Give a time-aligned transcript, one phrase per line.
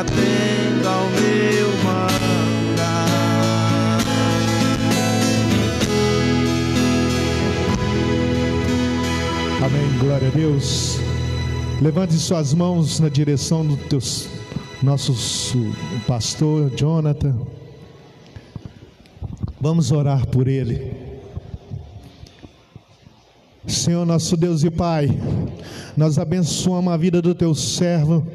[0.00, 3.10] atenda ao meu mandar.
[9.62, 9.98] Amém.
[9.98, 10.98] Glória a Deus.
[11.82, 14.00] Levante suas mãos na direção do teu
[14.82, 15.14] nosso
[16.06, 17.36] pastor Jonathan.
[19.60, 21.10] Vamos orar por ele.
[23.66, 25.08] Senhor nosso Deus e Pai,
[25.94, 28.26] nós abençoamos a vida do teu servo,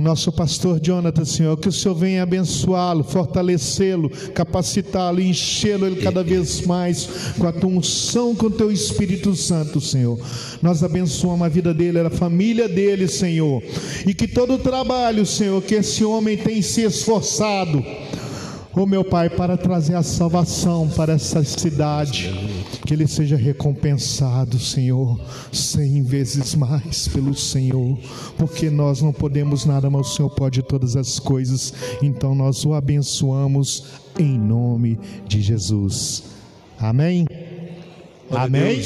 [0.00, 6.62] nosso pastor Jonathan, Senhor, que o Senhor venha abençoá-lo, fortalecê-lo, capacitá-lo, enchê-lo ele cada vez
[6.66, 10.18] mais com a tua unção, com o teu Espírito Santo, Senhor.
[10.60, 13.62] Nós abençoamos a vida dele, a família dele, Senhor,
[14.06, 17.84] e que todo o trabalho, Senhor, que esse homem tem se esforçado,
[18.76, 25.18] Oh meu Pai, para trazer a salvação para essa cidade, que ele seja recompensado, Senhor,
[25.52, 27.98] cem vezes mais pelo Senhor,
[28.36, 31.72] porque nós não podemos nada, mas o Senhor pode todas as coisas,
[32.02, 33.84] então nós o abençoamos
[34.18, 36.24] em nome de Jesus.
[36.78, 37.26] Amém?
[38.28, 38.82] Glória Amém?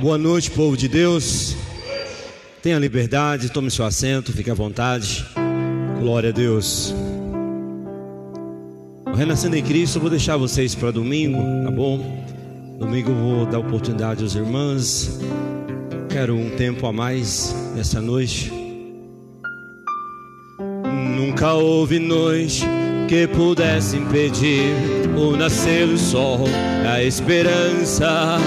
[0.00, 1.54] Boa noite, povo de Deus.
[2.62, 5.24] Tenha liberdade, tome seu assento, fique à vontade.
[6.00, 6.94] Glória a Deus.
[9.06, 12.24] O Renascendo em Cristo, eu vou deixar vocês para domingo, tá bom?
[12.80, 15.20] Domingo vou dar oportunidade às irmãs.
[16.08, 18.50] Quero um tempo a mais nessa noite.
[21.14, 22.64] Nunca houve noite
[23.06, 24.72] que pudesse impedir
[25.14, 26.46] o nascer do sol,
[26.90, 28.38] a esperança,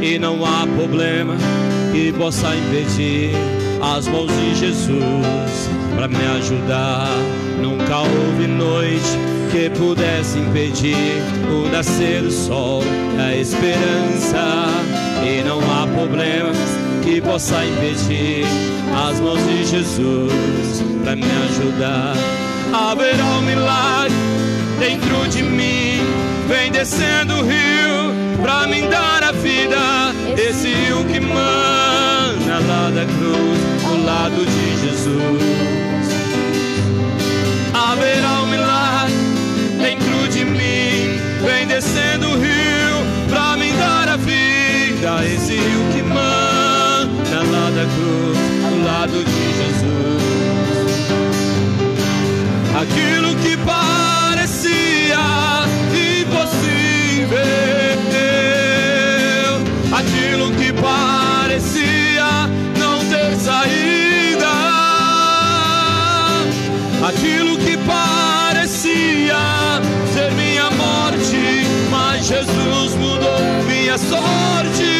[0.00, 1.34] e não há problema
[1.92, 3.32] que possa impedir
[3.82, 7.08] as mãos de Jesus para me ajudar.
[7.60, 12.82] Nunca houve noite que pudesse impedir o nascer do sol,
[13.18, 14.66] a esperança,
[15.26, 16.52] e não há problema
[17.02, 18.44] que possa impedir
[19.08, 22.14] as mãos de Jesus para me ajudar.
[22.72, 24.14] Haverá um milagre
[24.78, 26.00] dentro de mim,
[26.48, 30.14] vem descendo o rio para me dar a vida.
[30.36, 35.89] Esse rio que mana lá da cruz, do lado de Jesus.
[41.70, 42.96] Descendo o rio
[43.28, 45.24] para me dar a vida.
[45.24, 50.20] Esse rio que mana lá da cruz, do lado de Jesus.
[52.82, 55.22] Aquilo que parecia
[56.20, 57.38] impossível,
[59.92, 62.30] aquilo que parecia
[62.78, 64.52] não ter saída,
[67.08, 67.49] aquilo
[73.90, 74.99] minha sorte.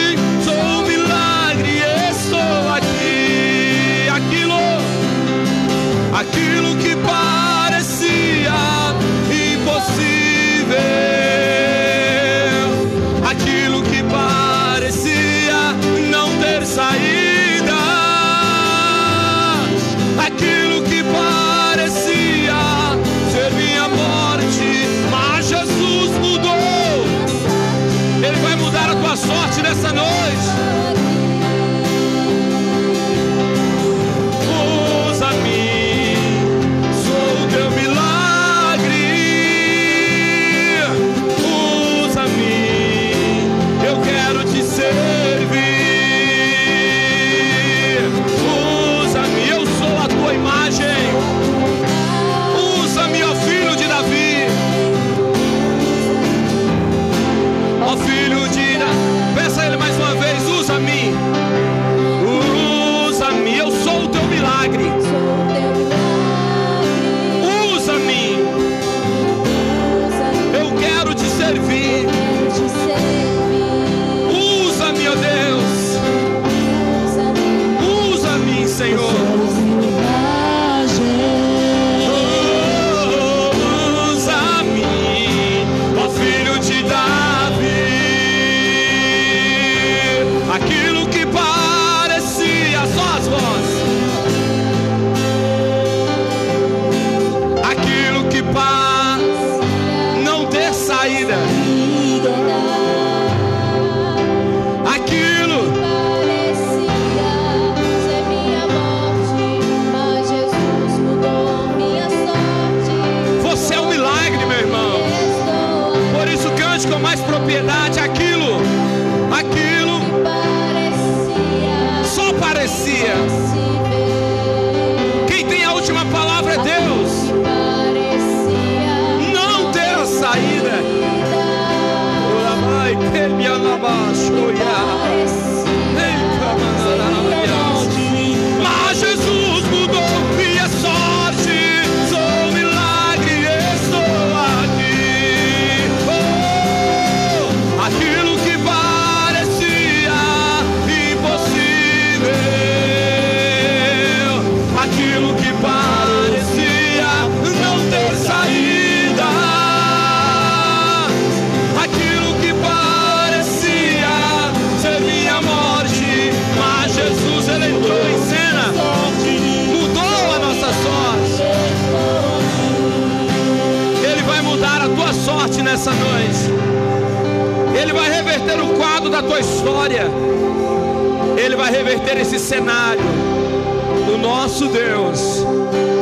[184.60, 185.42] Nosso Deus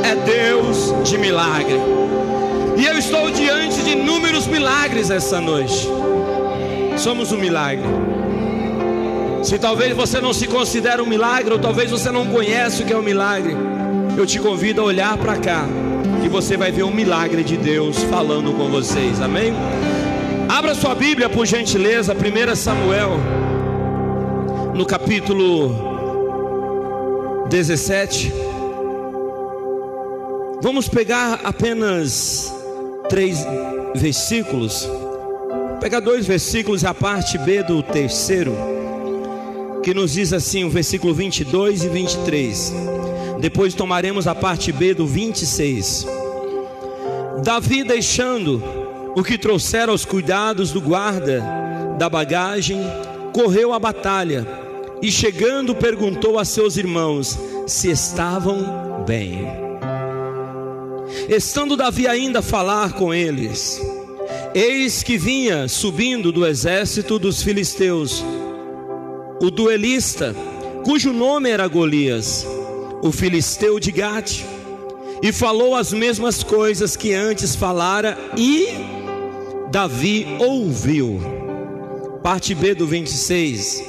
[0.03, 1.77] é Deus de milagre.
[2.77, 5.89] E eu estou diante de inúmeros milagres essa noite.
[6.97, 7.87] Somos um milagre.
[9.45, 12.93] Se talvez você não se considere um milagre, ou talvez você não conhece o que
[12.93, 13.55] é um milagre,
[14.17, 15.65] eu te convido a olhar para cá,
[16.21, 19.21] que você vai ver um milagre de Deus falando com vocês.
[19.21, 19.55] Amém?
[20.49, 23.21] Abra sua Bíblia, por gentileza, 1 Samuel,
[24.75, 25.87] no capítulo
[27.49, 28.48] 17.
[30.61, 32.53] Vamos pegar apenas
[33.09, 33.47] três
[33.95, 34.89] versículos.
[35.81, 38.53] Pegar dois versículos, a parte B do terceiro,
[39.85, 42.73] que nos diz assim, o versículo 22 e 23.
[43.41, 46.05] Depois tomaremos a parte B do 26.
[47.45, 48.61] Davi deixando
[49.15, 51.41] o que trouxera aos cuidados do guarda
[51.97, 52.81] da bagagem,
[53.33, 54.45] correu à batalha
[55.01, 59.68] e chegando perguntou a seus irmãos se estavam bem.
[61.29, 63.79] Estando Davi ainda a falar com eles,
[64.55, 68.25] eis que vinha subindo do exército dos filisteus
[69.41, 70.35] o duelista,
[70.85, 72.47] cujo nome era Golias,
[73.03, 74.43] o filisteu de Gate,
[75.23, 78.67] e falou as mesmas coisas que antes falara e
[79.71, 81.21] Davi ouviu.
[82.23, 83.85] Parte B do 26.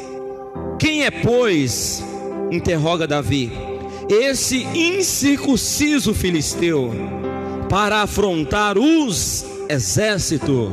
[0.78, 2.04] Quem é, pois,
[2.52, 3.52] interroga Davi,
[4.10, 6.92] esse incircunciso filisteu
[7.70, 10.72] para afrontar os exércitos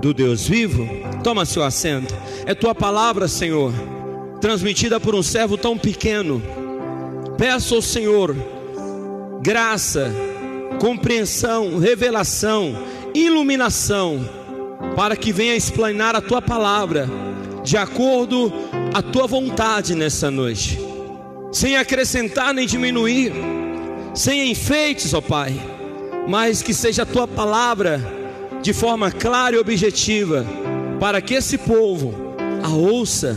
[0.00, 0.86] do Deus vivo?
[1.24, 2.14] Toma seu assento.
[2.44, 3.72] É tua palavra, Senhor,
[4.40, 6.42] transmitida por um servo tão pequeno.
[7.38, 8.36] Peço ao Senhor
[9.42, 10.12] graça,
[10.80, 12.76] compreensão, revelação,
[13.14, 14.28] iluminação,
[14.94, 17.08] para que venha explanar a tua palavra
[17.64, 18.52] de acordo
[18.94, 20.78] à tua vontade nessa noite,
[21.50, 23.32] sem acrescentar nem diminuir,
[24.14, 25.58] sem enfeites, ó Pai,
[26.26, 28.00] mas que seja a tua palavra
[28.62, 30.44] de forma clara e objetiva,
[30.98, 32.14] para que esse povo
[32.62, 33.36] a ouça,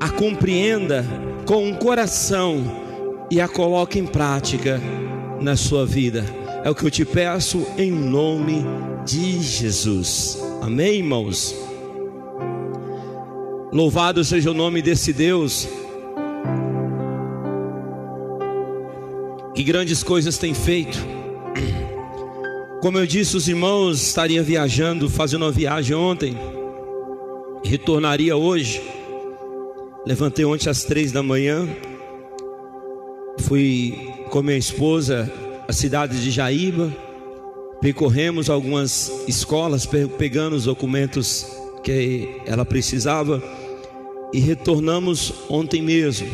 [0.00, 1.04] a compreenda
[1.46, 2.62] com um coração
[3.30, 4.80] e a coloque em prática
[5.40, 6.24] na sua vida.
[6.64, 8.64] É o que eu te peço em nome
[9.04, 10.38] de Jesus.
[10.60, 11.56] Amém, irmãos?
[13.72, 15.66] Louvado seja o nome desse Deus.
[19.54, 21.21] Que grandes coisas tem feito.
[22.82, 26.36] Como eu disse, os irmãos estariam viajando, fazendo uma viagem ontem,
[27.64, 28.82] retornaria hoje.
[30.04, 31.64] Levantei ontem às três da manhã,
[33.42, 33.96] fui
[34.30, 35.32] com minha esposa
[35.68, 36.92] à cidade de Jaíba,
[37.80, 39.86] percorremos algumas escolas,
[40.18, 41.46] pegando os documentos
[41.84, 43.40] que ela precisava
[44.32, 46.26] e retornamos ontem mesmo.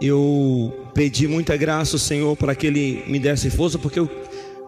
[0.00, 4.08] Eu pedi muita graça ao Senhor para que Ele me desse força, porque eu,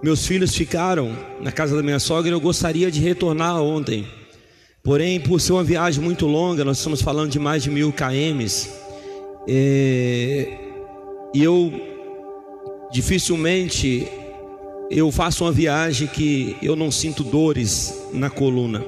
[0.04, 4.06] meus filhos ficaram na casa da minha sogra e eu gostaria de retornar ontem.
[4.82, 8.68] Porém, por ser uma viagem muito longa, nós estamos falando de mais de mil kms,
[9.48, 10.58] é,
[11.34, 11.72] e eu
[12.92, 14.06] dificilmente
[14.90, 18.84] eu faço uma viagem que eu não sinto dores na coluna.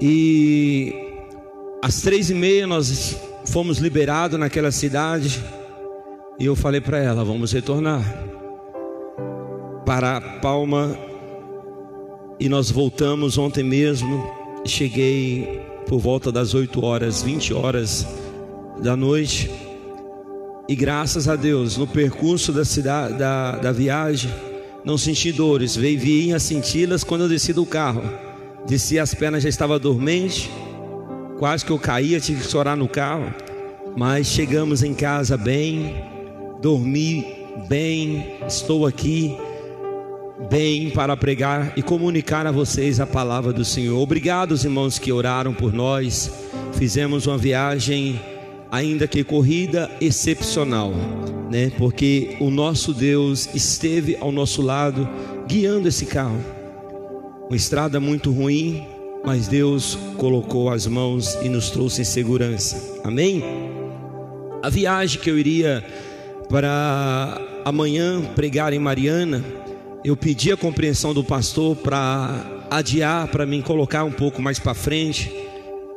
[0.00, 0.94] E
[1.82, 5.44] às três e meia nós fomos liberados naquela cidade
[6.38, 8.29] e eu falei para ela: vamos retornar
[9.90, 10.96] para Palma
[12.38, 14.24] e nós voltamos ontem mesmo.
[14.64, 18.06] Cheguei por volta das 8 horas, 20 horas
[18.80, 19.50] da noite.
[20.68, 24.32] E graças a Deus, no percurso da, cidade, da, da viagem,
[24.84, 25.74] não senti dores.
[25.74, 28.04] Veio vinha senti-las quando eu desci do carro.
[28.68, 30.48] desci as pernas já estava dormente,
[31.36, 33.34] quase que eu caía, tive que chorar no carro,
[33.96, 35.96] mas chegamos em casa bem,
[36.62, 37.26] dormi
[37.68, 39.36] bem, estou aqui
[40.48, 44.00] bem para pregar e comunicar a vocês a palavra do Senhor.
[44.00, 46.30] Obrigado, irmãos que oraram por nós.
[46.72, 48.18] Fizemos uma viagem,
[48.70, 50.92] ainda que corrida, excepcional,
[51.50, 51.70] né?
[51.76, 55.08] Porque o nosso Deus esteve ao nosso lado,
[55.46, 56.38] guiando esse carro.
[57.48, 58.86] Uma estrada muito ruim,
[59.24, 63.00] mas Deus colocou as mãos e nos trouxe em segurança.
[63.04, 63.42] Amém?
[64.62, 65.84] A viagem que eu iria
[66.48, 69.44] para amanhã pregar em Mariana,
[70.04, 74.72] eu pedi a compreensão do pastor para adiar, para me colocar um pouco mais para
[74.74, 75.30] frente,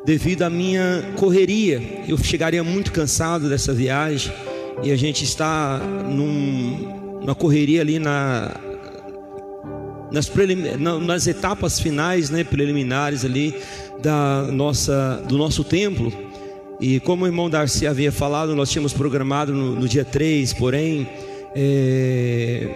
[0.05, 2.03] devido à minha correria.
[2.07, 4.33] Eu chegaria muito cansado dessa viagem
[4.83, 8.51] e a gente está num, numa correria ali na,
[10.11, 10.29] nas,
[11.01, 13.55] nas etapas finais, né, preliminares ali
[14.01, 16.11] da nossa, do nosso templo.
[16.81, 21.07] E como o irmão Darcy havia falado, nós tínhamos programado no, no dia 3, porém,
[21.55, 22.67] é,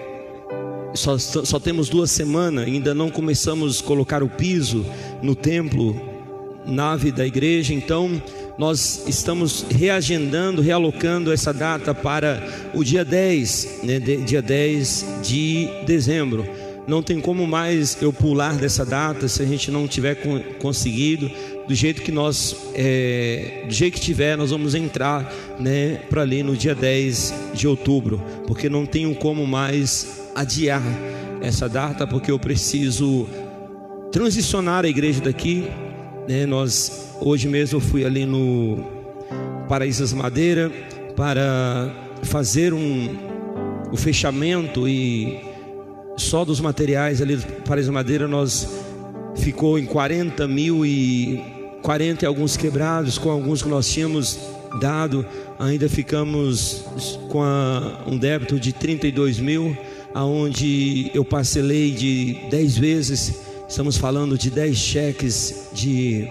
[0.98, 4.86] só, só temos duas semanas, ainda não começamos a colocar o piso
[5.22, 5.96] no templo,
[6.66, 8.22] nave da igreja, então
[8.58, 15.70] nós estamos reagendando, realocando essa data para o dia 10, né, de, dia 10 de
[15.86, 16.46] dezembro.
[16.88, 20.16] Não tem como mais eu pular dessa data se a gente não tiver
[20.58, 21.30] conseguido.
[21.68, 26.42] Do jeito que nós, é, do jeito que tiver, nós vamos entrar né, para ali
[26.42, 30.84] no dia 10 de outubro, porque não tenho como mais adiar
[31.42, 33.28] essa data porque eu preciso
[34.12, 35.68] transicionar a igreja daqui.
[36.30, 36.46] Né?
[36.46, 38.78] Nós hoje mesmo eu fui ali no
[39.68, 40.72] Paraísas Madeira
[41.16, 41.92] para
[42.22, 43.28] fazer um
[43.92, 45.40] o fechamento e
[46.18, 48.68] só dos materiais ali do Paraísas Madeira nós
[49.38, 51.42] ficou em 40 mil e
[51.82, 54.38] 40 e alguns quebrados com alguns que nós tínhamos
[54.80, 55.26] dado
[55.58, 56.84] ainda ficamos
[57.30, 59.76] com a, um débito de 32 mil
[60.14, 63.34] aonde eu parcelei de 10 vezes,
[63.68, 66.30] estamos falando de 10 cheques de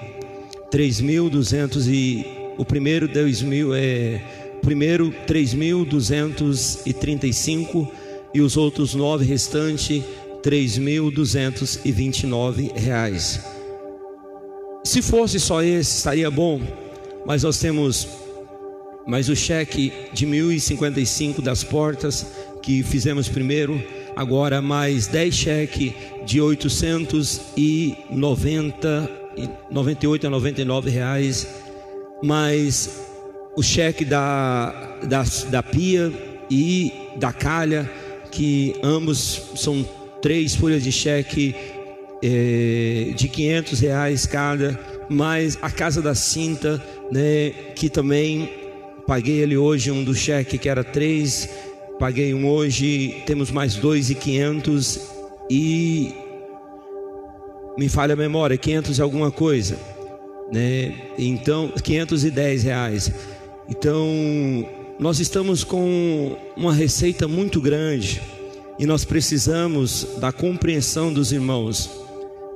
[0.73, 2.25] 3.200 e
[2.59, 4.23] o primeiro 2 mil é
[4.63, 7.87] primeiro 3.235
[8.35, 10.03] e os outros nove restantes
[10.43, 13.39] 3.229 reais.
[14.85, 16.61] Se fosse só esse, estaria bom,
[17.25, 18.07] mas nós temos
[19.07, 22.27] mais o cheque de 1.055 das portas,
[22.67, 23.81] que fizemos primeiro,
[24.17, 25.93] agora mais 10 cheques
[26.27, 29.09] de 890
[29.71, 31.47] 98 a 99 reais,
[32.25, 33.07] mais
[33.57, 36.13] o cheque da, da, da pia
[36.51, 37.89] e da calha,
[38.33, 39.89] que ambos são
[40.21, 41.55] três folhas de cheque
[42.21, 44.77] é, de 500 reais cada,
[45.09, 46.83] mais a casa da cinta,
[47.13, 48.51] né, que também
[49.07, 51.49] paguei ele hoje um do cheque que era três
[51.99, 55.01] Paguei um hoje, temos mais dois e quinhentos
[55.51, 56.13] e
[57.79, 59.79] me falha a memória, quinhentos e alguma coisa,
[60.53, 60.95] né?
[61.17, 63.11] Então, quinhentos e dez reais.
[63.67, 64.07] Então,
[64.99, 68.21] nós estamos com uma receita muito grande
[68.79, 71.91] e nós precisamos da compreensão dos irmãos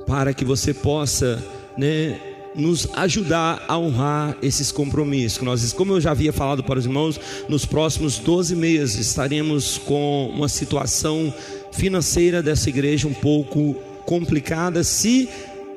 [0.07, 1.43] para que você possa,
[1.79, 2.21] né,
[2.55, 5.43] nos ajudar a honrar esses compromissos.
[5.43, 10.31] Nós, como eu já havia falado para os irmãos, nos próximos 12 meses estaremos com
[10.35, 11.33] uma situação
[11.73, 14.83] financeira dessa igreja um pouco complicada.
[14.83, 15.29] Se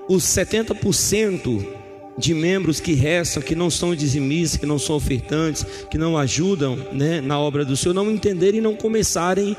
[0.08, 1.66] os 70%
[2.18, 6.78] de membros que restam, que não são dizimistas, que não são ofertantes, que não ajudam
[6.92, 9.56] né, na obra do Senhor, não entenderem e não começarem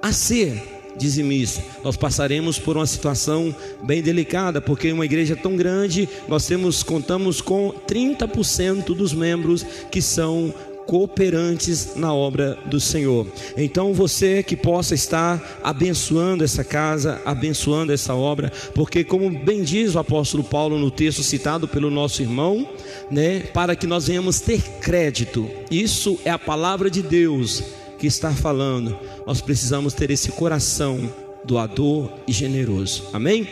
[0.00, 1.62] a ser dizimista.
[1.82, 7.40] Nós passaremos por uma situação bem delicada, porque uma igreja tão grande, nós temos contamos
[7.40, 10.52] com 30% dos membros que são
[10.88, 13.26] cooperantes na obra do Senhor.
[13.58, 19.94] Então você que possa estar abençoando essa casa, abençoando essa obra, porque como bem diz
[19.94, 22.66] o apóstolo Paulo no texto citado pelo nosso irmão,
[23.10, 25.46] né, para que nós venhamos ter crédito.
[25.70, 27.62] Isso é a palavra de Deus
[27.98, 31.12] que está falando, nós precisamos ter esse coração
[31.44, 33.04] doador e generoso.
[33.12, 33.48] Amém?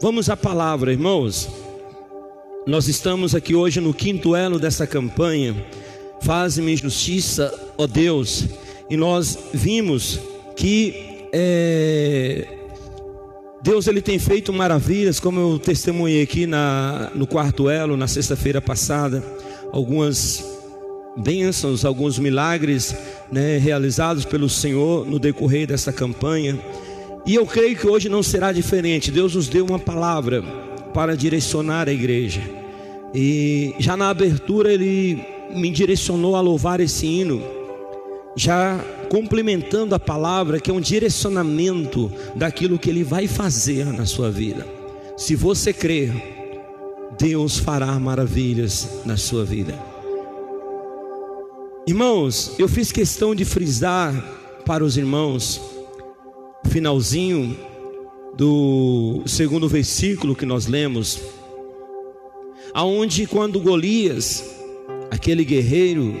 [0.00, 1.48] Vamos à palavra, irmãos.
[2.66, 5.66] Nós estamos aqui hoje no quinto elo dessa campanha.
[6.20, 8.44] Faz-me justiça, ó Deus.
[8.90, 10.20] E nós vimos
[10.56, 12.46] que é,
[13.62, 18.60] Deus ele tem feito maravilhas, como eu testemunhei aqui na, no quarto elo, na sexta-feira
[18.60, 19.24] passada.
[19.72, 20.55] Algumas
[21.16, 22.94] bênçãos, alguns milagres
[23.30, 26.58] né, realizados pelo Senhor no decorrer dessa campanha.
[27.24, 29.10] E eu creio que hoje não será diferente.
[29.10, 30.42] Deus nos deu uma palavra
[30.94, 32.40] para direcionar a igreja.
[33.14, 37.42] E já na abertura ele me direcionou a louvar esse hino,
[38.36, 44.30] já complementando a palavra, que é um direcionamento daquilo que ele vai fazer na sua
[44.30, 44.66] vida.
[45.16, 46.12] Se você crer,
[47.18, 49.95] Deus fará maravilhas na sua vida.
[51.88, 54.12] Irmãos, eu fiz questão de frisar
[54.64, 55.60] para os irmãos,
[56.68, 57.56] finalzinho
[58.36, 61.20] do segundo versículo que nós lemos,
[62.74, 64.44] aonde quando Golias,
[65.12, 66.12] aquele guerreiro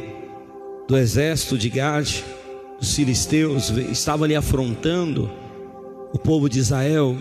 [0.86, 2.24] do exército de Gade,
[2.78, 5.28] dos filisteus, estava ali afrontando
[6.12, 7.16] o povo de Israel,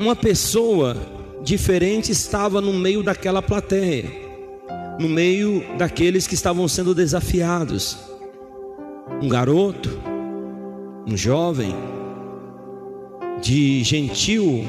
[0.00, 0.96] uma pessoa
[1.44, 4.29] diferente estava no meio daquela plateia,
[5.00, 7.96] no meio daqueles que estavam sendo desafiados.
[9.22, 9.88] Um garoto,
[11.06, 11.74] um jovem,
[13.40, 14.62] de gentil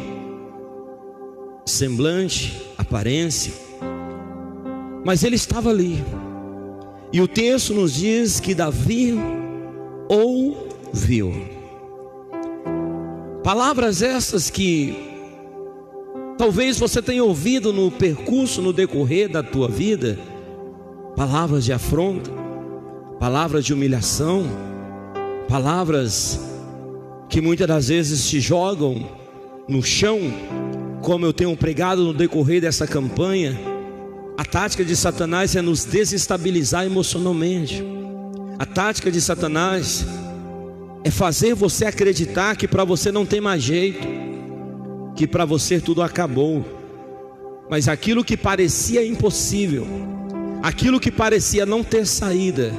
[1.66, 3.52] semblante, aparência,
[5.06, 6.02] mas ele estava ali.
[7.12, 9.14] E o texto nos diz que Davi
[10.08, 11.34] ouviu.
[13.44, 15.11] Palavras essas que
[16.42, 20.18] talvez você tenha ouvido no percurso, no decorrer da tua vida,
[21.16, 22.32] palavras de afronta,
[23.20, 24.46] palavras de humilhação,
[25.48, 26.40] palavras
[27.30, 29.08] que muitas das vezes te jogam
[29.70, 30.20] no chão,
[31.04, 33.56] como eu tenho pregado no decorrer dessa campanha
[34.36, 37.84] a tática de Satanás é nos desestabilizar emocionalmente.
[38.58, 40.04] A tática de Satanás
[41.04, 44.31] é fazer você acreditar que para você não tem mais jeito,
[45.16, 46.66] que para você tudo acabou.
[47.70, 49.88] Mas aquilo que parecia impossível,
[50.62, 52.74] aquilo que parecia não ter saída,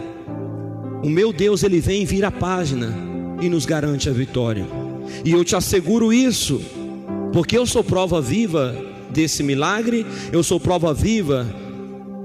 [1.03, 2.95] o meu Deus, ele vem vira a página
[3.40, 4.64] e nos garante a vitória.
[5.25, 6.61] E eu te asseguro isso,
[7.33, 8.77] porque eu sou prova viva
[9.11, 11.47] desse milagre, eu sou prova viva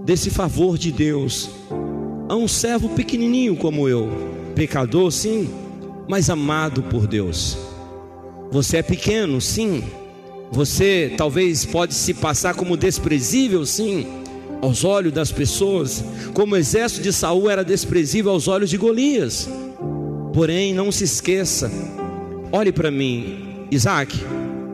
[0.05, 1.49] desse favor de Deus.
[2.29, 4.09] A um servo pequenininho como eu,
[4.53, 5.49] pecador, sim,
[6.07, 7.57] mas amado por Deus.
[8.51, 9.83] Você é pequeno, sim.
[10.51, 14.07] Você talvez pode se passar como desprezível, sim,
[14.61, 19.49] aos olhos das pessoas, como o exército de Saul era desprezível aos olhos de Golias.
[20.33, 21.71] Porém, não se esqueça.
[22.51, 24.17] Olhe para mim, Isaac.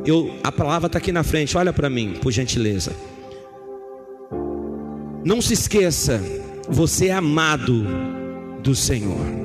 [0.06, 2.92] Eu, a palavra está aqui na frente, olha para mim, por gentileza.
[5.24, 6.22] Não se esqueça,
[6.68, 7.86] você é amado
[8.62, 9.43] do Senhor.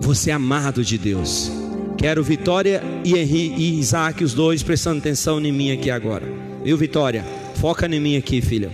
[0.00, 1.50] Você é amado de Deus.
[1.96, 6.24] Quero Vitória e, Isaac, os dois, prestando atenção em mim aqui agora.
[6.62, 7.24] Viu, Vitória?
[7.56, 8.70] Foca em mim aqui, filha.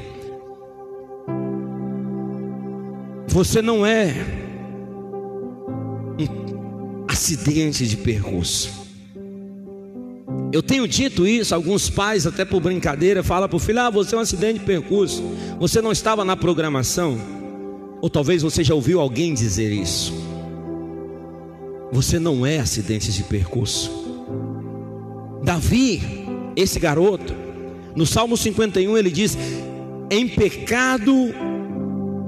[3.28, 4.14] Você não é
[6.20, 8.70] um acidente de percurso.
[10.52, 14.14] Eu tenho dito isso, alguns pais, até por brincadeira, falam para o filho: Ah, você
[14.14, 15.22] é um acidente de percurso,
[15.58, 17.18] você não estava na programação.
[18.00, 20.12] Ou talvez você já ouviu alguém dizer isso.
[21.94, 23.90] Você não é acidente de percurso.
[25.42, 26.02] Davi,
[26.54, 27.32] esse garoto,
[27.96, 29.38] no Salmo 51 ele diz:
[30.10, 31.14] Em pecado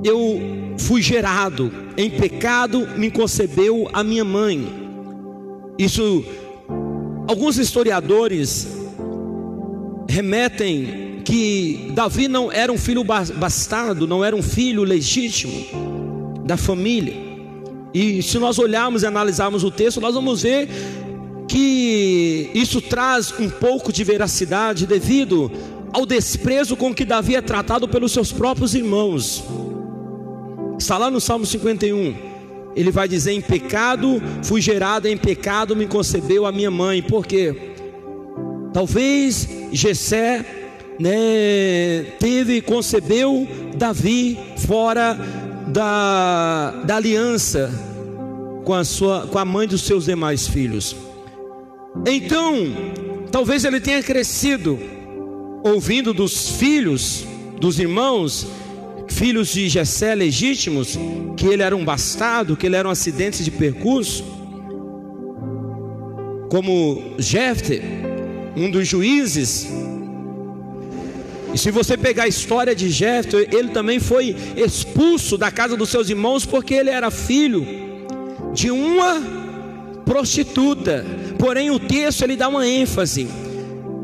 [0.02, 0.40] eu
[0.79, 4.66] fui gerado, em pecado me concebeu a minha mãe.
[5.79, 6.24] Isso
[7.29, 8.68] Alguns historiadores
[10.09, 15.66] remetem que Davi não era um filho bastardo, não era um filho legítimo
[16.44, 17.25] da família.
[17.98, 20.68] E se nós olharmos e analisarmos o texto, nós vamos ver
[21.48, 25.50] que isso traz um pouco de veracidade devido
[25.94, 29.42] ao desprezo com que Davi é tratado pelos seus próprios irmãos.
[30.78, 32.14] Está lá no Salmo 51
[32.76, 37.02] ele vai dizer: em pecado fui gerado, em pecado me concebeu a minha mãe.
[37.02, 37.72] Por quê?
[38.74, 40.44] Talvez Jessé
[41.00, 45.18] né, teve, concebeu Davi fora
[45.76, 47.70] da, da aliança
[48.64, 50.96] com a, sua, com a mãe dos seus demais filhos.
[52.06, 52.54] Então,
[53.30, 54.78] talvez ele tenha crescido
[55.62, 57.26] ouvindo dos filhos,
[57.60, 58.46] dos irmãos,
[59.06, 60.98] filhos de Jessé legítimos,
[61.36, 64.24] que ele era um bastardo, que ele era um acidente de percurso,
[66.50, 67.82] como Jefte,
[68.56, 69.68] um dos juízes.
[71.57, 75.88] E se você pegar a história de Jefte, ele também foi expulso da casa dos
[75.88, 77.66] seus irmãos porque ele era filho
[78.53, 79.23] de uma
[80.05, 81.03] prostituta.
[81.38, 83.27] Porém, o texto ele dá uma ênfase.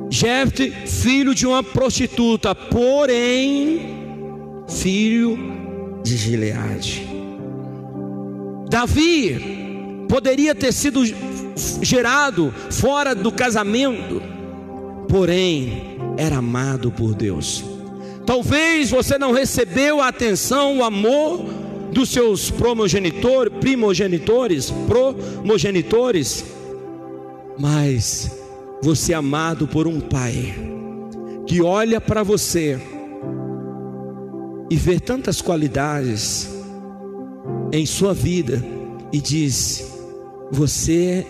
[0.09, 3.83] Jefte, filho de uma prostituta, porém
[4.67, 5.38] filho
[6.03, 7.07] de Gileade.
[8.71, 11.03] Davi poderia ter sido
[11.83, 14.23] gerado fora do casamento,
[15.12, 17.62] porém era amado por Deus.
[18.25, 21.44] Talvez você não recebeu a atenção, o amor
[21.92, 26.46] dos seus primogenitor, primogenitores, promogenitores,
[27.59, 28.38] mas
[28.83, 30.55] você é amado por um pai
[31.46, 32.81] que olha para você
[34.70, 36.48] e vê tantas qualidades
[37.70, 38.64] em sua vida
[39.12, 39.92] e diz:
[40.51, 41.27] Você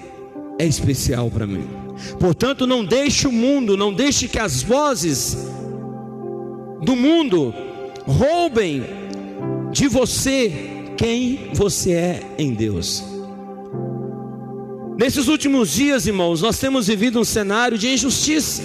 [0.61, 1.83] é especial para mim.
[2.19, 5.37] Portanto, não deixe o mundo, não deixe que as vozes
[6.83, 7.55] do mundo
[8.07, 8.85] roubem
[9.71, 10.53] de você
[10.97, 13.03] quem você é em Deus.
[14.97, 18.62] Nesses últimos dias, irmãos, nós temos vivido um cenário de injustiça.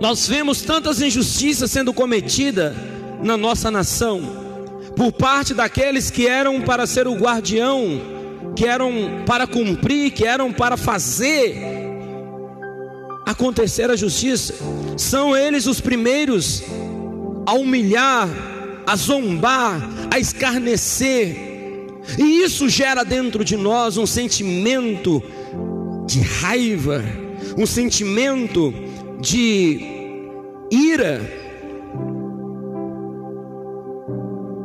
[0.00, 2.74] Nós vemos tantas injustiças sendo cometidas
[3.22, 4.20] na nossa nação,
[4.96, 8.00] por parte daqueles que eram para ser o guardião,
[8.56, 11.81] que eram para cumprir, que eram para fazer
[13.32, 14.54] acontecer a justiça.
[14.96, 16.62] São eles os primeiros
[17.46, 18.28] a humilhar,
[18.86, 21.50] a zombar, a escarnecer.
[22.18, 25.22] E isso gera dentro de nós um sentimento
[26.06, 27.02] de raiva,
[27.56, 28.72] um sentimento
[29.20, 29.80] de
[30.70, 31.20] ira.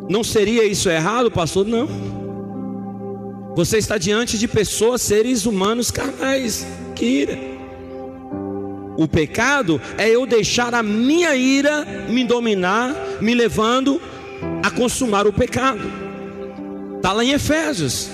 [0.10, 1.66] Não seria isso errado, pastor?
[1.66, 1.88] Não.
[3.56, 7.57] Você está diante de pessoas, seres humanos carnais, que ira.
[8.98, 14.02] O pecado é eu deixar a minha ira me dominar, me levando
[14.64, 15.82] a consumar o pecado.
[16.96, 18.10] Está lá em Efésios.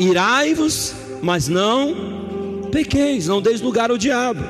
[0.00, 4.42] Irai-vos, mas não pequeis, não deis lugar ao diabo.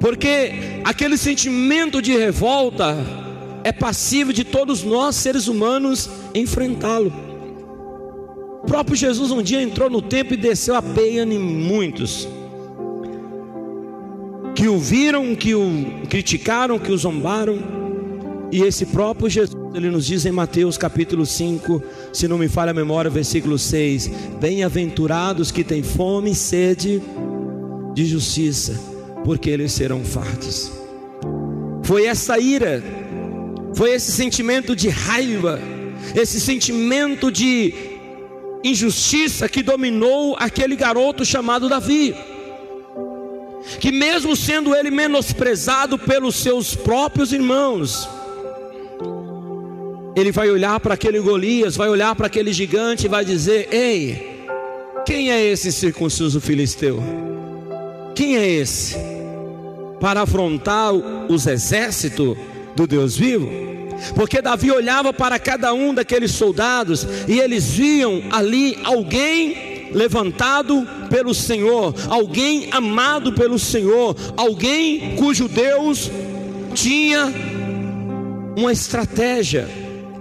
[0.00, 0.52] Porque
[0.84, 2.96] aquele sentimento de revolta
[3.64, 7.12] é passivo de todos nós, seres humanos, enfrentá-lo.
[8.62, 12.28] O próprio Jesus um dia entrou no templo e desceu a peia em muitos
[14.66, 17.56] que o viram, que o criticaram, que o zombaram.
[18.50, 21.80] E esse próprio Jesus, ele nos diz em Mateus capítulo 5,
[22.12, 27.00] se não me falha a memória, versículo 6: Bem-aventurados que têm fome e sede
[27.94, 28.74] de justiça,
[29.24, 30.72] porque eles serão fartos.
[31.84, 32.82] Foi essa ira,
[33.72, 35.60] foi esse sentimento de raiva,
[36.12, 37.72] esse sentimento de
[38.64, 42.16] injustiça que dominou aquele garoto chamado Davi
[43.80, 48.08] que, mesmo sendo ele menosprezado pelos seus próprios irmãos,
[50.16, 54.46] ele vai olhar para aquele Golias, vai olhar para aquele gigante e vai dizer: Ei,
[55.04, 57.02] quem é esse circunciso filisteu?
[58.14, 58.96] Quem é esse?
[60.00, 62.36] Para afrontar os exércitos
[62.74, 63.66] do Deus vivo?
[64.14, 71.34] Porque Davi olhava para cada um daqueles soldados e eles viam ali alguém levantado pelo
[71.34, 76.10] Senhor, alguém amado pelo Senhor, alguém cujo Deus
[76.74, 77.32] tinha
[78.56, 79.68] uma estratégia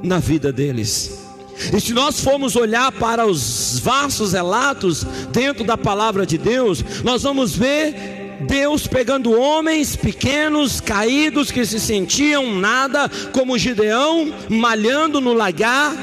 [0.04, 1.26] na vida deles.
[1.74, 7.24] E se nós formos olhar para os vastos relatos dentro da palavra de Deus, nós
[7.24, 15.34] vamos ver Deus pegando homens pequenos, caídos, que se sentiam nada, como Gideão, malhando no
[15.34, 15.94] lagar,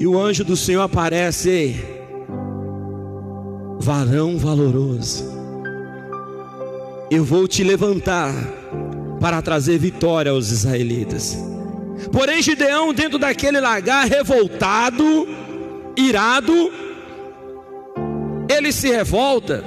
[0.00, 2.00] e o anjo do Senhor aparece, ei,
[3.78, 5.26] varão valoroso,
[7.10, 8.32] eu vou te levantar
[9.20, 11.36] para trazer vitória aos israelitas.
[12.10, 15.28] Porém, Gideão, dentro daquele lagar, revoltado,
[15.94, 16.72] irado,
[18.48, 19.62] ele se revolta,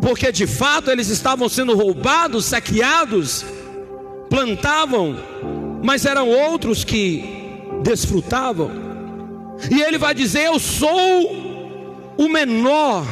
[0.00, 3.44] porque de fato eles estavam sendo roubados, saqueados,
[4.30, 5.14] plantavam,
[5.84, 7.37] mas eram outros que
[7.82, 8.70] desfrutavam.
[9.70, 11.48] E ele vai dizer: Eu sou
[12.16, 13.04] o menor,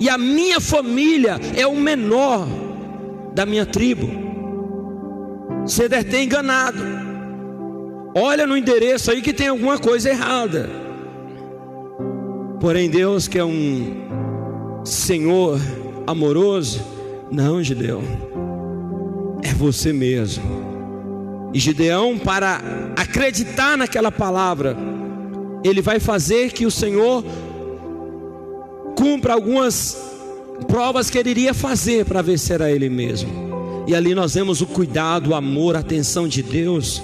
[0.00, 2.46] e a minha família é o menor
[3.34, 4.08] da minha tribo.
[5.62, 6.82] Você deve ter enganado.
[8.14, 10.70] Olha no endereço aí que tem alguma coisa errada.
[12.60, 15.58] Porém, Deus, que é um Senhor
[16.06, 16.84] amoroso,
[17.30, 18.02] não, Gideão,
[19.42, 20.73] é você mesmo.
[21.54, 22.60] E Gideão, para
[22.96, 24.76] acreditar naquela palavra,
[25.62, 27.24] ele vai fazer que o Senhor
[28.96, 29.96] cumpra algumas
[30.66, 33.84] provas que ele iria fazer para vencer a ele mesmo.
[33.86, 37.00] E ali nós vemos o cuidado, o amor, a atenção de Deus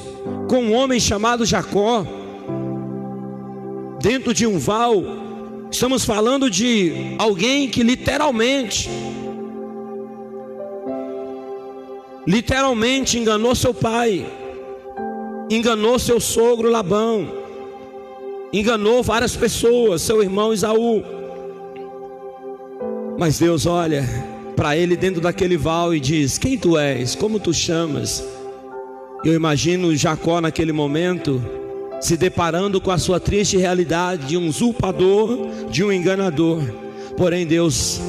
[0.49, 2.05] com um homem chamado Jacó,
[4.03, 5.01] dentro de um val.
[5.71, 8.91] Estamos falando de alguém que literalmente
[12.27, 14.27] literalmente enganou seu pai
[15.51, 17.29] enganou seu sogro Labão,
[18.53, 21.03] enganou várias pessoas, seu irmão Isaú.
[23.19, 24.09] Mas Deus olha
[24.55, 27.17] para ele dentro daquele val e diz: Quem tu és?
[27.17, 28.25] Como tu chamas?
[29.25, 31.43] Eu imagino Jacó naquele momento
[32.01, 36.63] se deparando com a sua triste realidade de um usurpador, de um enganador.
[37.17, 38.01] Porém, Deus,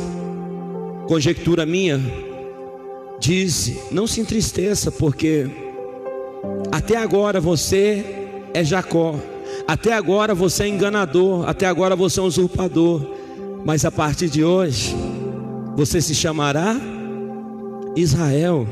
[1.07, 1.99] conjectura minha,
[3.19, 5.49] disse: Não se entristeça, porque
[6.71, 8.05] até agora você
[8.53, 9.15] é Jacó,
[9.67, 13.01] até agora você é enganador, até agora você é um usurpador,
[13.63, 14.95] mas a partir de hoje,
[15.75, 16.75] você se chamará
[17.95, 18.67] Israel.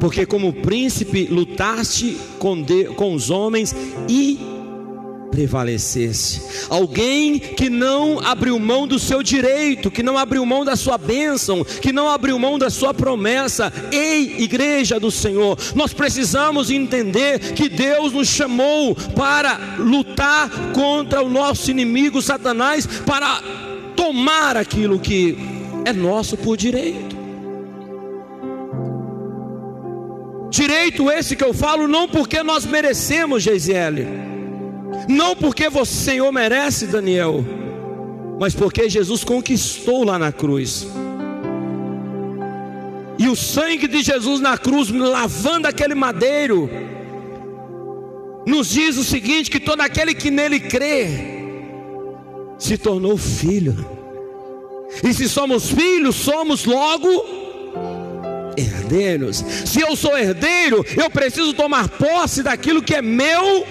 [0.00, 2.64] Porque como príncipe lutaste com,
[2.96, 3.74] com os homens
[4.08, 4.59] e
[5.30, 6.42] prevalecesse.
[6.68, 11.64] Alguém que não abriu mão do seu direito, que não abriu mão da sua bênção,
[11.64, 13.72] que não abriu mão da sua promessa.
[13.92, 21.28] Ei, igreja do Senhor, nós precisamos entender que Deus nos chamou para lutar contra o
[21.28, 23.42] nosso inimigo Satanás, para
[23.94, 25.36] tomar aquilo que
[25.84, 27.20] é nosso por direito.
[30.50, 34.29] Direito esse que eu falo, não porque nós merecemos, Geisiele,
[35.08, 37.44] não porque você, Senhor, merece, Daniel,
[38.38, 40.86] mas porque Jesus conquistou lá na cruz.
[43.18, 46.70] E o sangue de Jesus na cruz, lavando aquele madeiro,
[48.46, 51.08] nos diz o seguinte: que todo aquele que nele crê,
[52.58, 53.76] se tornou filho.
[55.04, 57.08] E se somos filhos, somos logo
[58.56, 59.44] herdeiros.
[59.64, 63.66] Se eu sou herdeiro, eu preciso tomar posse daquilo que é meu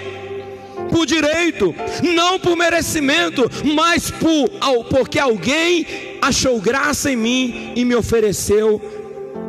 [0.89, 1.73] por direito,
[2.03, 4.49] não por merecimento, mas por,
[4.89, 5.85] porque alguém
[6.21, 8.81] achou graça em mim e me ofereceu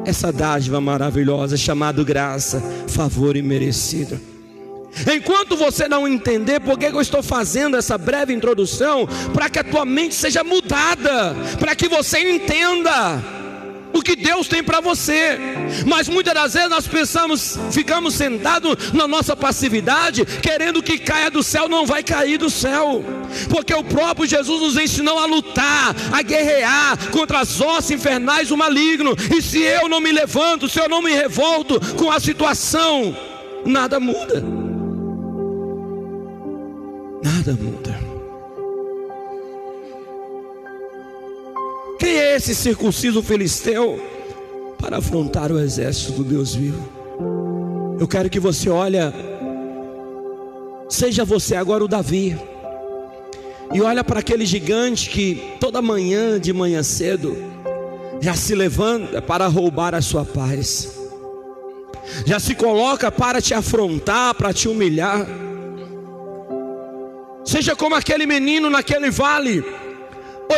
[0.05, 4.21] essa dádiva maravilhosa chamada graça, favor e merecido.
[5.15, 9.65] Enquanto você não entender por que eu estou fazendo essa breve introdução, para que a
[9.65, 13.40] tua mente seja mudada, para que você entenda
[13.93, 15.39] o que Deus tem para você.
[15.87, 21.43] Mas muitas das vezes nós pensamos, ficamos sentados na nossa passividade, querendo que caia do
[21.43, 23.05] céu, não vai cair do céu,
[23.49, 28.57] porque o próprio Jesus nos ensinou a lutar, a guerrear contra as hostes infernais do
[28.57, 29.17] maligno.
[29.37, 33.17] E se eu não me levanto, se eu não me revolto com a situação,
[33.65, 34.43] nada muda.
[37.23, 38.10] Nada muda.
[42.01, 44.01] Quem é esse circunciso filisteu
[44.79, 46.89] para afrontar o exército do Deus vivo?
[48.01, 49.13] Eu quero que você olha,
[50.89, 52.39] seja você agora o Davi,
[53.75, 57.37] e olha para aquele gigante que toda manhã, de manhã cedo,
[58.19, 60.99] já se levanta para roubar a sua paz,
[62.25, 65.27] já se coloca para te afrontar, para te humilhar.
[67.45, 69.63] Seja como aquele menino naquele vale,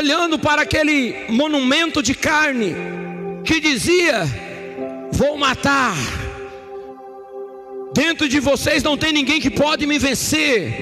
[0.02, 2.74] olhando para aquele monumento de carne
[3.44, 4.24] que dizia:
[5.12, 5.94] Vou matar.
[7.94, 10.74] Dentro de vocês não tem ninguém que pode me vencer.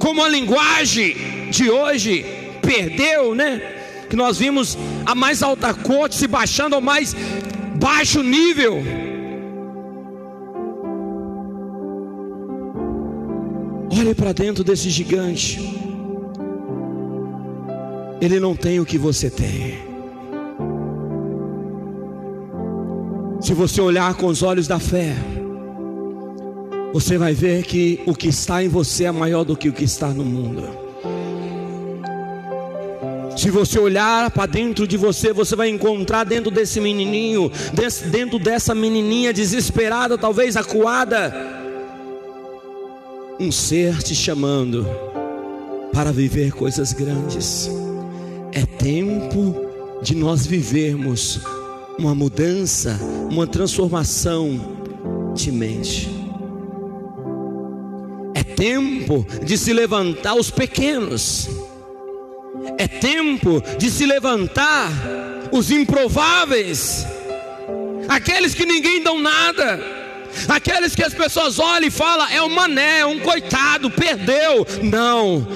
[0.00, 1.16] Como a linguagem
[1.50, 2.24] de hoje
[2.60, 3.60] perdeu, né?
[4.08, 7.16] Que nós vimos a mais alta corte se baixando ao mais
[7.80, 8.82] baixo nível.
[13.98, 15.91] Olhe para dentro desse gigante
[18.22, 19.80] ele não tem o que você tem.
[23.40, 25.12] Se você olhar com os olhos da fé,
[26.92, 29.82] você vai ver que o que está em você é maior do que o que
[29.82, 30.62] está no mundo.
[33.36, 37.50] Se você olhar para dentro de você, você vai encontrar dentro desse menininho,
[38.08, 41.34] dentro dessa menininha desesperada, talvez acuada,
[43.40, 44.86] um ser te chamando
[45.92, 47.68] para viver coisas grandes.
[48.52, 49.54] É tempo
[50.02, 51.40] de nós vivermos
[51.98, 52.98] uma mudança,
[53.30, 56.10] uma transformação de mente.
[58.34, 61.48] É tempo de se levantar os pequenos.
[62.76, 64.90] É tempo de se levantar
[65.50, 67.06] os improváveis.
[68.08, 69.80] Aqueles que ninguém dão nada.
[70.48, 74.66] Aqueles que as pessoas olham e falam, é um mané, é um coitado, perdeu.
[74.82, 75.46] Não,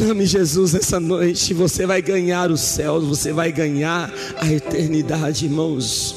[0.00, 6.16] Chame Jesus essa noite, você vai ganhar os céus, você vai ganhar a eternidade, irmãos.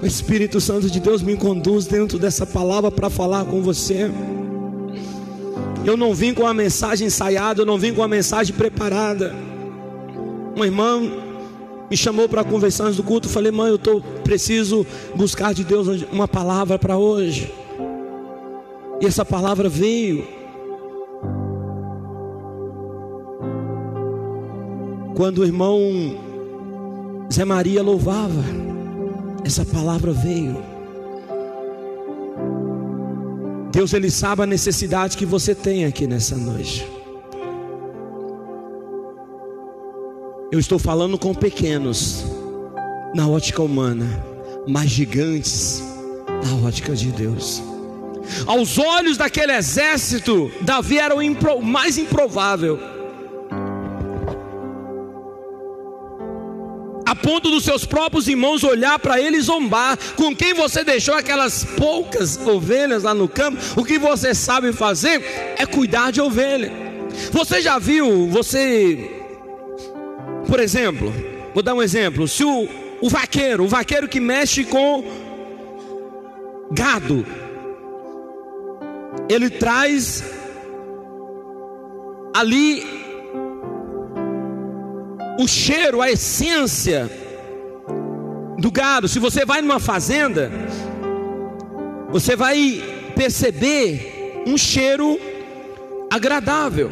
[0.00, 4.10] O Espírito Santo de Deus me conduz dentro dessa palavra para falar com você.
[5.84, 9.34] Eu não vim com a mensagem ensaiada, eu não vim com a mensagem preparada.
[10.56, 10.98] Uma irmã
[11.90, 16.06] me chamou para conversar antes do culto, falei, mãe, eu tô preciso buscar de Deus
[16.10, 17.52] uma palavra para hoje.
[18.98, 20.39] E essa palavra veio.
[25.20, 25.78] Quando o irmão
[27.30, 28.42] Zé Maria louvava,
[29.44, 30.56] essa palavra veio.
[33.70, 36.90] Deus ele sabe a necessidade que você tem aqui nessa noite.
[40.50, 42.24] Eu estou falando com pequenos
[43.14, 44.24] na ótica humana,
[44.66, 45.82] mas gigantes
[46.46, 47.62] na ótica de Deus.
[48.46, 52.99] Aos olhos daquele exército, Davi era o impro mais improvável.
[57.22, 59.98] Ponto dos seus próprios irmãos olhar para ele e zombar.
[60.16, 63.58] Com quem você deixou aquelas poucas ovelhas lá no campo?
[63.76, 66.72] O que você sabe fazer é cuidar de ovelha.
[67.32, 69.10] Você já viu, você,
[70.46, 71.12] por exemplo,
[71.52, 72.68] vou dar um exemplo: se o,
[73.00, 75.04] o vaqueiro, o vaqueiro que mexe com
[76.70, 77.26] gado,
[79.28, 80.22] ele traz
[82.34, 82.99] ali
[85.40, 87.10] o cheiro, a essência
[88.58, 89.08] do gado.
[89.08, 90.50] Se você vai numa fazenda,
[92.10, 92.82] você vai
[93.16, 95.18] perceber um cheiro
[96.10, 96.90] agradável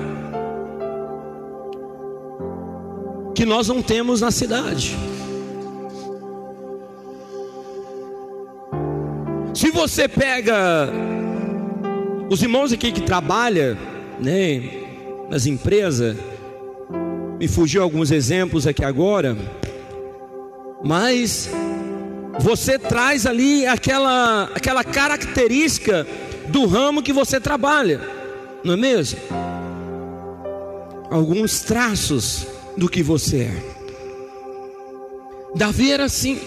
[3.34, 4.96] que nós não temos na cidade.
[9.52, 10.88] Se você pega
[12.30, 13.76] os irmãos aqui que trabalham,
[14.18, 14.62] né,
[15.28, 16.16] nas empresas,
[17.38, 19.36] me fugiu alguns exemplos aqui agora,
[20.84, 21.48] mas
[22.38, 26.06] você traz ali aquela aquela característica
[26.48, 28.00] do ramo que você trabalha,
[28.64, 29.18] não é mesmo?
[31.10, 32.46] Alguns traços
[32.76, 33.78] do que você é.
[35.54, 36.38] Davi era assim.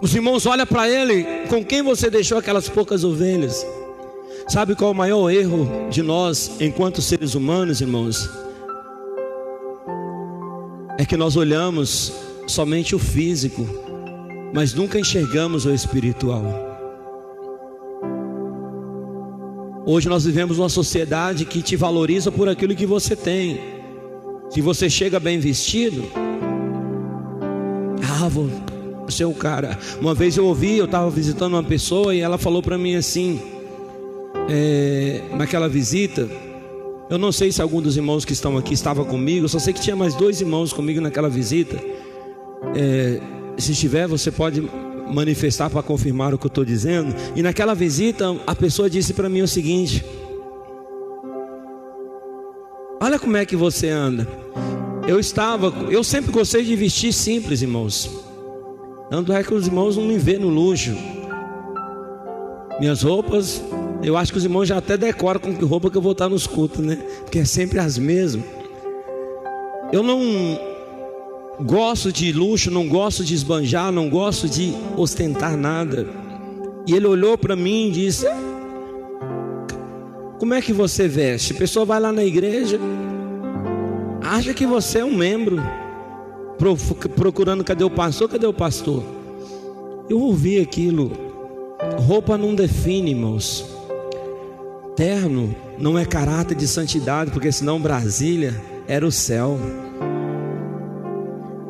[0.00, 3.66] Os irmãos olham para ele, com quem você deixou aquelas poucas ovelhas?
[4.48, 8.30] Sabe qual é o maior erro de nós, enquanto seres humanos, irmãos?
[11.00, 12.12] É que nós olhamos
[12.46, 13.66] somente o físico,
[14.52, 16.44] mas nunca enxergamos o espiritual.
[19.86, 23.58] Hoje nós vivemos uma sociedade que te valoriza por aquilo que você tem.
[24.50, 26.04] Se você chega bem vestido,
[28.20, 28.50] ah, vou,
[29.18, 29.78] é o cara.
[30.02, 33.40] Uma vez eu ouvi, eu estava visitando uma pessoa e ela falou para mim assim,
[34.50, 36.28] é, naquela visita,
[37.10, 39.74] eu não sei se algum dos irmãos que estão aqui estava comigo, eu só sei
[39.74, 41.76] que tinha mais dois irmãos comigo naquela visita.
[42.76, 43.20] É,
[43.58, 44.62] se estiver, você pode
[45.12, 47.12] manifestar para confirmar o que eu estou dizendo.
[47.34, 50.04] E naquela visita, a pessoa disse para mim o seguinte:
[53.02, 54.28] Olha como é que você anda.
[55.08, 58.08] Eu estava, eu sempre gostei de vestir simples, irmãos.
[59.10, 60.96] Tanto é que os irmãos não me vê no luxo.
[62.78, 63.60] Minhas roupas,
[64.02, 66.28] eu acho que os irmãos já até decoram com que roupa que eu vou estar
[66.28, 66.96] nos cultos, né?
[67.22, 68.44] Porque é sempre as mesmas.
[69.92, 70.20] Eu não
[71.62, 76.08] gosto de luxo, não gosto de esbanjar, não gosto de ostentar nada.
[76.86, 78.26] E ele olhou para mim e disse:
[80.38, 81.52] Como é que você veste?
[81.52, 82.80] A pessoa vai lá na igreja,
[84.22, 85.60] acha que você é um membro
[87.16, 89.02] procurando cadê o pastor, cadê o pastor?
[90.08, 91.12] Eu ouvi aquilo.
[92.06, 93.79] Roupa não define, irmãos.
[95.00, 98.54] Terno não é caráter de santidade, porque senão Brasília
[98.86, 99.58] era o céu.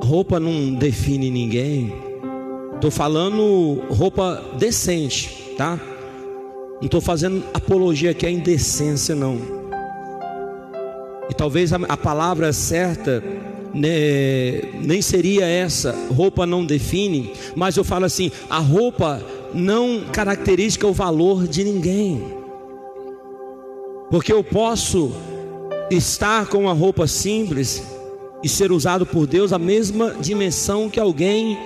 [0.03, 1.95] Roupa não define ninguém.
[2.75, 5.79] Estou falando roupa decente, tá?
[6.81, 9.39] Não estou fazendo apologia aqui à indecência, não.
[11.31, 13.23] E talvez a, a palavra certa
[13.73, 19.23] né, nem seria essa, roupa não define, mas eu falo assim: a roupa
[19.55, 22.40] não caracteriza o valor de ninguém,
[24.11, 25.13] porque eu posso
[25.91, 27.83] estar com uma roupa simples
[28.43, 31.59] e ser usado por Deus a mesma dimensão que alguém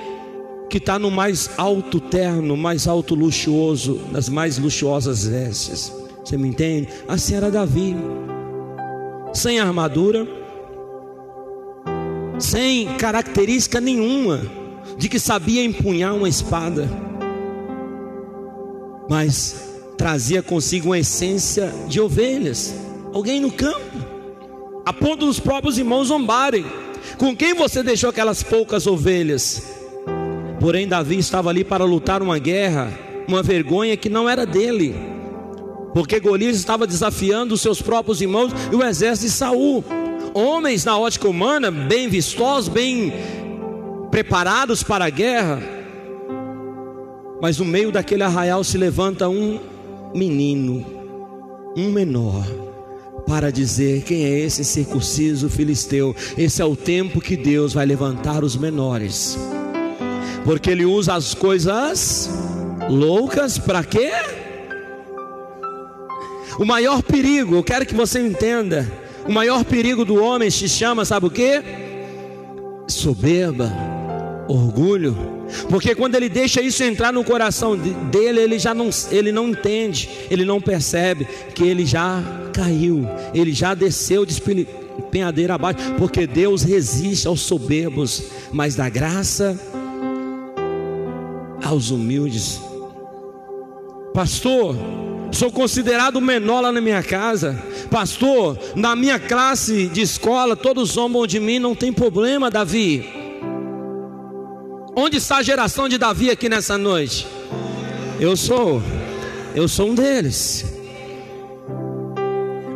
[0.69, 5.93] que está no mais alto terno, mais alto luxuoso, nas mais luxuosas vestes.
[6.25, 6.89] Você me entende?
[7.07, 7.95] Assim era Davi,
[9.33, 10.45] sem armadura
[12.39, 14.41] sem característica nenhuma
[14.99, 16.89] de que sabia empunhar uma espada,
[19.09, 22.75] mas trazia consigo uma essência de ovelhas,
[23.13, 23.81] alguém no campo,
[24.85, 26.65] a ponto dos próprios irmãos zombarem.
[27.19, 29.63] Com quem você deixou aquelas poucas ovelhas?
[30.61, 32.93] Porém, Davi estava ali para lutar uma guerra,
[33.29, 34.95] uma vergonha que não era dele,
[35.93, 39.85] porque Golias estava desafiando os seus próprios irmãos e o exército de Saul
[40.35, 43.13] homens na ótica humana, bem vistosos, bem
[44.11, 45.63] preparados para a guerra,
[47.41, 49.61] mas no meio daquele arraial se levanta um
[50.15, 50.85] menino,
[51.77, 52.47] um menor,
[53.27, 56.15] para dizer quem é esse circunciso filisteu.
[56.39, 59.37] Esse é o tempo que Deus vai levantar os menores,
[60.45, 62.31] porque Ele usa as coisas
[62.89, 64.13] loucas para quê?
[66.59, 68.91] O maior perigo, eu quero que você entenda,
[69.27, 71.63] o maior perigo do homem se chama, sabe o que?
[72.87, 73.73] Soberba,
[74.47, 75.34] orgulho.
[75.69, 80.09] Porque quando ele deixa isso entrar no coração dele, ele já não, ele não entende,
[80.31, 82.23] ele não percebe que ele já
[82.53, 84.41] caiu, ele já desceu de
[85.11, 89.59] penhadeira abaixo, porque Deus resiste aos soberbos, mas dá graça
[91.63, 92.61] aos humildes.
[94.13, 94.77] Pastor,
[95.33, 97.61] sou considerado menor lá na minha casa.
[97.91, 103.14] Pastor, na minha classe de escola, todos zombam de mim, não tem problema, Davi.
[104.97, 107.27] Onde está a geração de Davi aqui nessa noite?
[108.21, 108.81] Eu sou,
[109.53, 110.65] eu sou um deles.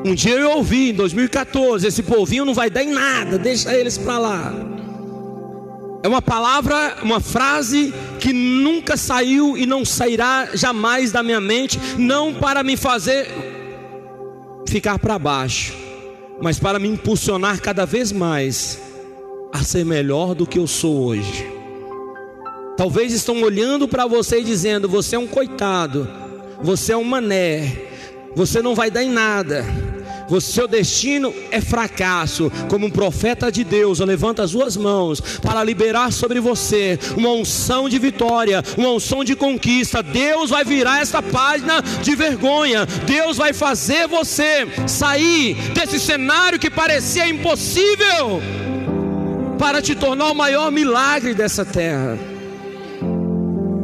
[0.04, 3.96] Um dia eu ouvi em 2014: esse povinho não vai dar em nada, deixa eles
[3.96, 4.52] para lá.
[6.02, 11.78] É uma palavra, uma frase que nunca saiu e não sairá jamais da minha mente,
[11.96, 13.28] não para me fazer
[14.66, 15.72] ficar para baixo,
[16.42, 18.80] mas para me impulsionar cada vez mais
[19.52, 21.57] a ser melhor do que eu sou hoje.
[22.78, 26.08] Talvez estão olhando para você e dizendo: você é um coitado,
[26.62, 27.76] você é um mané,
[28.36, 29.64] você não vai dar em nada.
[30.30, 32.52] O seu destino é fracasso.
[32.68, 37.88] Como um profeta de Deus, levanta as suas mãos para liberar sobre você uma unção
[37.88, 40.00] de vitória, uma unção de conquista.
[40.00, 42.86] Deus vai virar essa página de vergonha.
[43.06, 48.40] Deus vai fazer você sair desse cenário que parecia impossível
[49.58, 52.27] para te tornar o maior milagre dessa terra.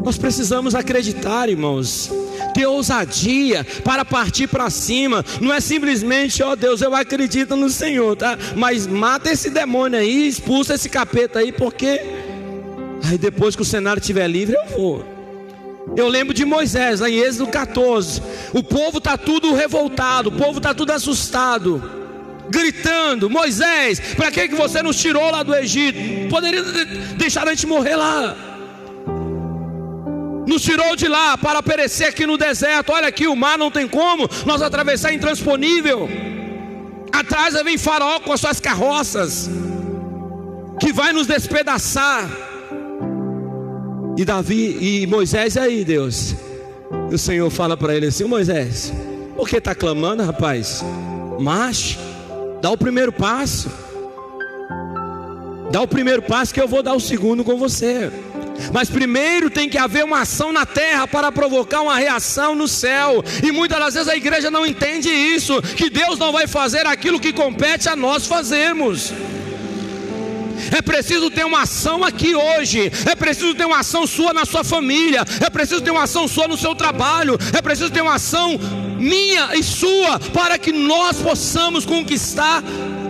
[0.05, 2.13] Nós precisamos acreditar, irmãos.
[2.53, 5.25] Ter ousadia para partir para cima.
[5.41, 8.37] Não é simplesmente, ó oh, Deus, eu acredito no Senhor, tá?
[8.55, 12.03] Mas mata esse demônio aí, expulsa esse capeta aí, porque
[13.09, 15.15] aí depois que o cenário estiver livre, eu vou.
[15.97, 18.21] Eu lembro de Moisés, lá em Êxodo 14.
[18.53, 21.83] O povo está tudo revoltado, o povo está tudo assustado,
[22.51, 26.29] gritando: Moisés, para que, que você nos tirou lá do Egito?
[26.29, 26.63] Poderia
[27.17, 28.54] deixar a gente morrer lá
[30.47, 32.93] nos tirou de lá para perecer aqui no deserto.
[32.93, 36.09] Olha aqui, o mar não tem como nós atravessar intransponível.
[37.13, 39.49] Atrás vem Faraó com as suas carroças,
[40.81, 42.29] que vai nos despedaçar.
[44.17, 46.35] E Davi e Moisés, e aí, Deus?
[47.11, 48.93] E o Senhor fala para ele assim: Moisés,
[49.37, 50.85] por que está clamando, rapaz?
[51.41, 51.99] Mas,
[52.61, 53.71] dá o primeiro passo.
[55.71, 58.11] Dá o primeiro passo que eu vou dar o segundo com você.
[58.73, 63.23] Mas primeiro tem que haver uma ação na terra para provocar uma reação no céu.
[63.43, 67.21] E muitas das vezes a igreja não entende isso, que Deus não vai fazer aquilo
[67.21, 69.13] que compete a nós fazermos.
[70.71, 72.91] É preciso ter uma ação aqui hoje.
[73.11, 75.25] É preciso ter uma ação sua na sua família.
[75.45, 77.39] É preciso ter uma ação sua no seu trabalho.
[77.57, 78.59] É preciso ter uma ação
[78.99, 82.63] minha e sua para que nós possamos conquistar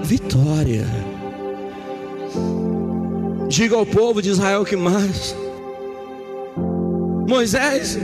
[0.03, 1.04] vitória.
[3.55, 5.33] Diga ao povo de Israel que mais.
[7.29, 7.97] Moisés,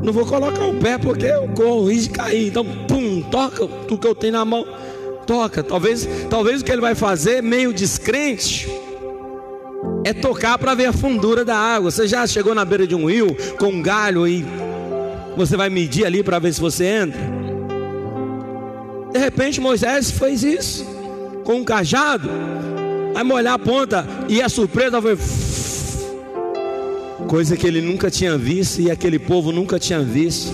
[0.00, 2.46] não vou colocar o pé porque eu corro risco de cair.
[2.46, 4.64] Então, pum, toca o que eu tenho na mão.
[5.26, 5.64] Toca.
[5.64, 8.68] Talvez, talvez o que ele vai fazer, meio descrente,
[10.04, 11.90] é tocar para ver a fundura da água.
[11.90, 14.44] Você já chegou na beira de um rio com um galho e
[15.36, 17.20] você vai medir ali para ver se você entra?
[19.12, 20.86] De repente Moisés fez isso
[21.42, 22.30] com um cajado.
[23.12, 25.16] Vai molhar a ponta e a surpresa foi
[27.28, 30.52] coisa que ele nunca tinha visto e aquele povo nunca tinha visto.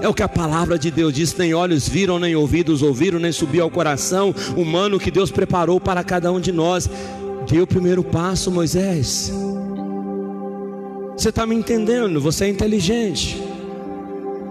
[0.00, 3.32] É o que a palavra de Deus diz: nem olhos viram, nem ouvidos ouviram, nem
[3.32, 6.88] subiu ao coração humano que Deus preparou para cada um de nós.
[7.48, 9.32] Deu o primeiro passo, Moisés.
[11.16, 12.20] Você está me entendendo?
[12.20, 13.42] Você é inteligente.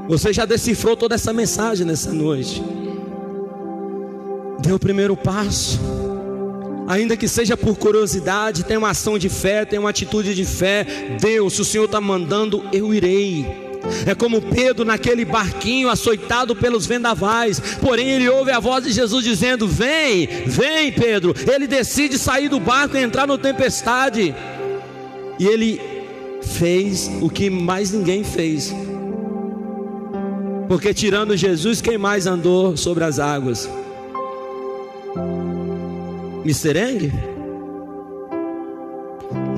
[0.07, 2.61] Você já decifrou toda essa mensagem nessa noite.
[4.61, 6.00] Deu o primeiro passo
[6.91, 10.85] ainda que seja por curiosidade, tem uma ação de fé, tem uma atitude de fé.
[11.21, 13.45] Deus, se o Senhor está mandando, eu irei.
[14.05, 19.23] É como Pedro naquele barquinho açoitado pelos vendavais, porém ele ouve a voz de Jesus
[19.23, 21.33] dizendo: Vem, vem, Pedro.
[21.49, 24.35] Ele decide sair do barco e entrar na tempestade,
[25.39, 25.79] e ele
[26.43, 28.75] fez o que mais ninguém fez,
[30.67, 33.69] porque tirando Jesus, quem mais andou sobre as águas?
[36.45, 37.11] Eng?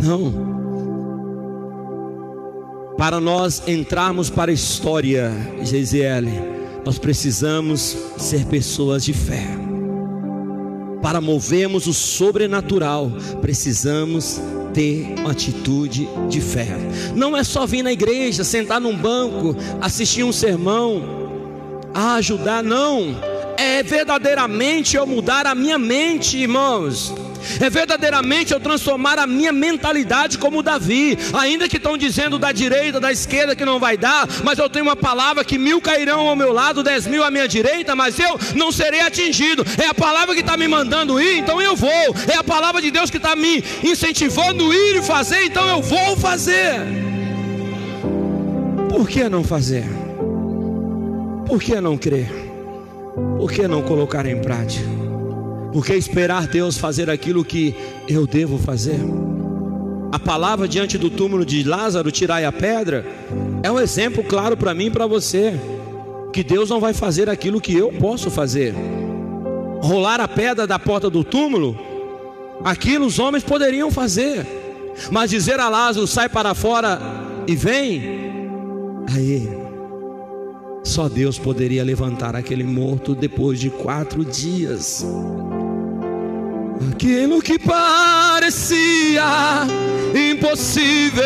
[0.04, 0.54] Não.
[2.98, 5.32] Para nós entrarmos para a história,
[5.62, 6.32] Geisiele,
[6.86, 9.48] nós precisamos ser pessoas de fé.
[11.02, 13.12] Para movermos o sobrenatural,
[13.42, 14.42] precisamos
[14.74, 16.68] ter uma atitude de fé.
[17.16, 21.02] Não é só vir na igreja, sentar num banco, assistir um sermão,
[21.94, 23.33] ajudar, não.
[23.58, 27.14] É verdadeiramente eu mudar a minha mente, irmãos
[27.60, 33.00] é verdadeiramente eu transformar a minha mentalidade como Davi, ainda que estão dizendo da direita,
[33.00, 36.36] da esquerda que não vai dar, mas eu tenho uma palavra que mil cairão ao
[36.36, 39.66] meu lado, dez mil à minha direita, mas eu não serei atingido.
[39.78, 42.16] É a palavra que está me mandando ir, então eu vou.
[42.32, 45.82] É a palavra de Deus que está me incentivando a ir e fazer, então eu
[45.82, 46.80] vou fazer.
[48.90, 49.86] Por que não fazer?
[51.48, 52.43] Por que não crer?
[53.44, 54.88] Por que não colocar em prática?
[55.74, 57.76] Por que esperar Deus fazer aquilo que
[58.08, 59.02] eu devo fazer?
[60.14, 63.06] A palavra diante do túmulo de Lázaro, tirai a pedra,
[63.62, 65.60] é um exemplo claro para mim e para você.
[66.32, 68.74] Que Deus não vai fazer aquilo que eu posso fazer.
[69.82, 71.78] Rolar a pedra da porta do túmulo,
[72.64, 74.48] aquilo os homens poderiam fazer.
[75.12, 76.98] Mas dizer a Lázaro, sai para fora
[77.46, 79.63] e vem, aí,
[80.84, 85.06] só Deus poderia levantar aquele morto depois de quatro dias.
[86.92, 89.24] Aquilo que parecia
[90.14, 91.24] impossível.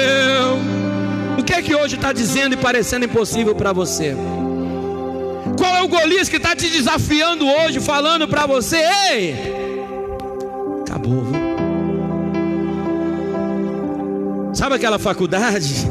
[1.39, 4.15] O que é que hoje está dizendo e parecendo impossível para você?
[5.57, 8.77] Qual é o Golias que está te desafiando hoje, falando para você:
[9.11, 9.35] ei,
[10.81, 11.47] acabou, viu?
[14.53, 15.87] Sabe aquela faculdade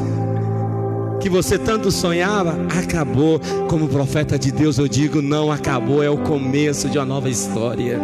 [1.21, 2.57] que você tanto sonhava?
[2.79, 3.41] Acabou.
[3.69, 8.01] Como profeta de Deus, eu digo: não acabou, é o começo de uma nova história.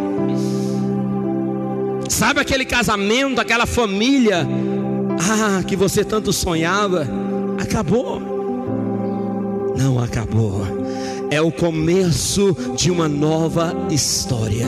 [2.09, 4.47] Sabe aquele casamento, aquela família,
[5.19, 7.07] ah, que você tanto sonhava?
[7.59, 8.21] Acabou.
[9.77, 10.61] Não acabou.
[11.31, 14.67] É o começo de uma nova história.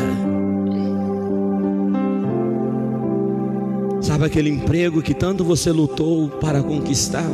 [4.01, 7.25] Sabe aquele emprego que tanto você lutou para conquistar?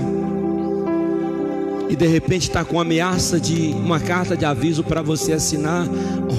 [1.91, 5.85] E de repente está com ameaça de uma carta de aviso para você assinar,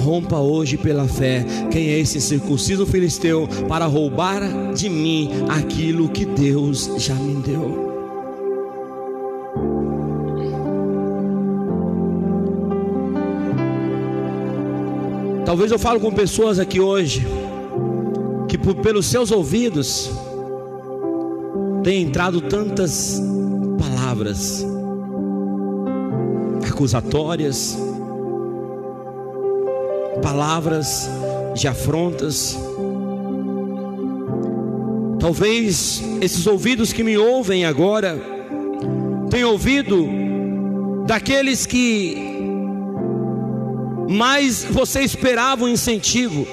[0.03, 1.45] rompa hoje pela fé.
[1.71, 4.41] Quem é esse circunciso filisteu para roubar
[4.73, 7.93] de mim aquilo que Deus já me deu?
[15.45, 17.27] Talvez eu falo com pessoas aqui hoje
[18.49, 20.09] que por, pelos seus ouvidos
[21.83, 23.21] tem entrado tantas
[23.77, 24.72] palavras
[26.73, 27.77] acusatórias,
[30.21, 31.07] palavras
[31.55, 32.57] de afrontas.
[35.19, 38.19] Talvez esses ouvidos que me ouvem agora
[39.29, 40.07] tenham ouvido
[41.05, 42.17] daqueles que
[44.09, 46.45] mais você esperava um incentivo,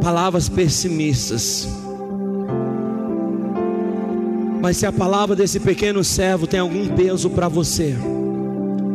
[0.00, 1.79] palavras pessimistas
[4.62, 7.96] mas se a palavra desse pequeno servo tem algum peso para você,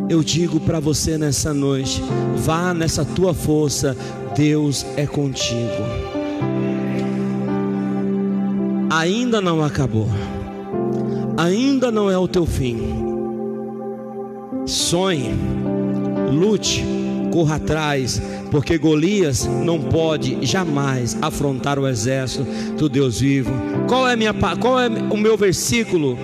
[0.10, 2.02] eu digo para você nessa noite:
[2.38, 3.98] vá nessa tua força,
[4.36, 5.84] Deus é contigo.
[8.90, 10.08] Ainda não acabou,
[11.38, 12.80] ainda não é o teu fim.
[14.66, 15.32] Sonhe,
[16.32, 16.84] lute,
[17.26, 18.22] corra atrás,
[18.52, 22.46] porque Golias não pode jamais afrontar o exército
[22.78, 23.52] do Deus vivo.
[23.88, 26.18] Qual é, minha, qual é o meu versículo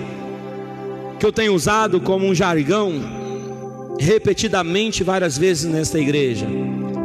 [1.18, 2.92] que eu tenho usado como um jargão
[3.98, 6.46] repetidamente várias vezes nesta igreja?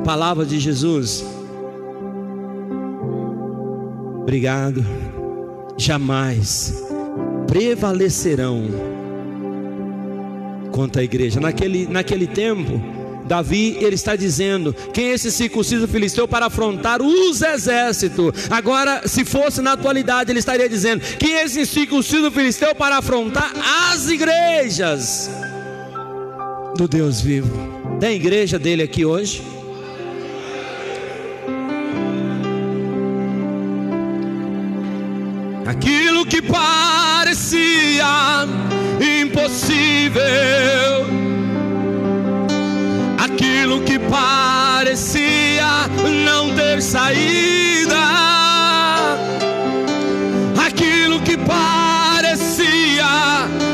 [0.03, 1.25] Palavra de Jesus.
[4.21, 4.85] Obrigado.
[5.77, 6.83] Jamais
[7.47, 8.63] prevalecerão
[10.71, 11.39] contra a igreja.
[11.39, 12.79] Naquele, naquele tempo,
[13.27, 18.49] Davi, ele está dizendo: quem é esse circunciso filisteu para afrontar os exércitos?
[18.49, 23.51] Agora, se fosse na atualidade, ele estaria dizendo: quem é esse circunciso filisteu para afrontar
[23.91, 25.29] as igrejas
[26.75, 27.51] do Deus vivo?
[27.99, 29.41] Tem igreja dele aqui hoje?
[35.65, 38.05] Aquilo que parecia
[39.21, 41.26] impossível
[44.97, 45.87] parecia
[46.25, 47.95] não ter saída,
[50.65, 53.05] aquilo que parecia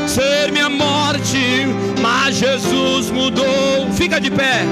[0.06, 1.66] ser minha morte,
[2.02, 3.90] mas Jesus mudou.
[3.92, 4.66] Fica de pé.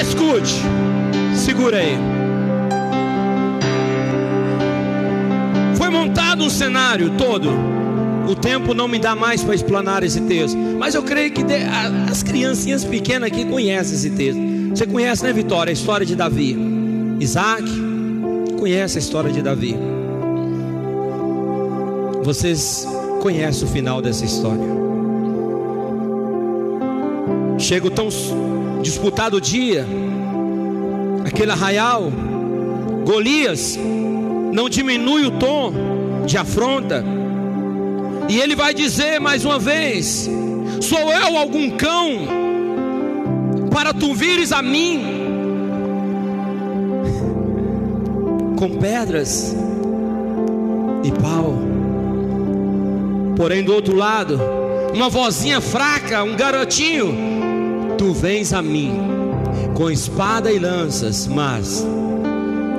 [0.00, 0.60] Escute,
[1.36, 1.96] segura aí.
[5.76, 7.81] Foi montado um cenário todo
[8.32, 11.44] O tempo não me dá mais para explanar esse texto, mas eu creio que
[12.10, 14.40] as criancinhas pequenas aqui conhecem esse texto.
[14.70, 16.56] Você conhece, né, Vitória, a história de Davi?
[17.20, 17.62] Isaac
[18.58, 19.76] conhece a história de Davi.
[22.22, 22.88] Vocês
[23.20, 24.64] conhecem o final dessa história.
[27.58, 28.08] Chega o tão
[28.80, 29.86] disputado dia,
[31.26, 32.10] aquele arraial,
[33.04, 33.78] Golias
[34.54, 35.70] não diminui o tom
[36.24, 37.04] de afronta,
[38.32, 40.26] e ele vai dizer mais uma vez:
[40.80, 42.26] Sou eu algum cão
[43.70, 45.04] para tu vires a mim
[48.56, 49.54] com pedras
[51.04, 51.58] e pau?
[53.36, 54.40] Porém, do outro lado,
[54.94, 57.14] uma vozinha fraca, um garotinho,
[57.98, 58.94] tu vens a mim
[59.74, 61.86] com espada e lanças, mas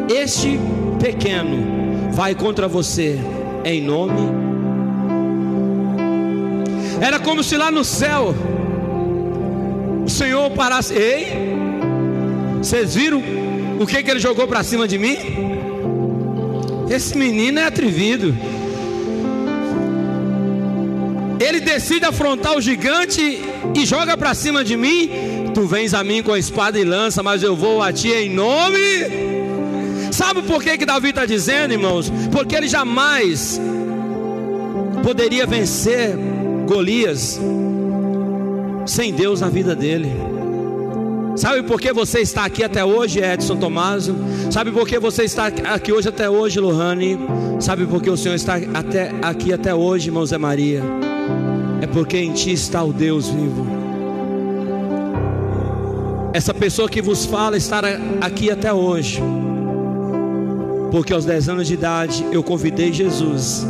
[0.09, 0.59] este
[0.99, 3.19] pequeno vai contra você
[3.63, 4.52] em nome
[7.03, 8.33] era como se lá no céu
[10.05, 10.93] o Senhor parasse.
[10.93, 11.33] Ei,
[12.59, 13.21] vocês viram
[13.77, 15.17] o que, que ele jogou para cima de mim?
[16.89, 18.33] Esse menino é atrevido.
[21.45, 23.41] Ele decide afrontar o gigante
[23.75, 25.09] e joga para cima de mim.
[25.53, 28.29] Tu vens a mim com a espada e lança, mas eu vou a ti em
[28.29, 28.79] nome.
[30.09, 32.09] Sabe por que, que Davi está dizendo, irmãos?
[32.31, 33.59] Porque ele jamais
[35.03, 36.17] poderia vencer
[36.73, 37.39] Golias
[38.87, 40.11] sem Deus na vida dele.
[41.35, 44.15] Sabe por que você está aqui até hoje, Edson Tomaso?
[44.51, 47.19] Sabe por que você está aqui hoje até hoje, Lohane?
[47.59, 50.81] Sabe por que o Senhor está até aqui até hoje, irmão Zé Maria?
[51.79, 53.67] É porque em ti está o Deus vivo.
[56.33, 57.81] Essa pessoa que vos fala está
[58.19, 59.21] aqui até hoje.
[60.91, 63.63] Porque aos 10 anos de idade eu convidei Jesus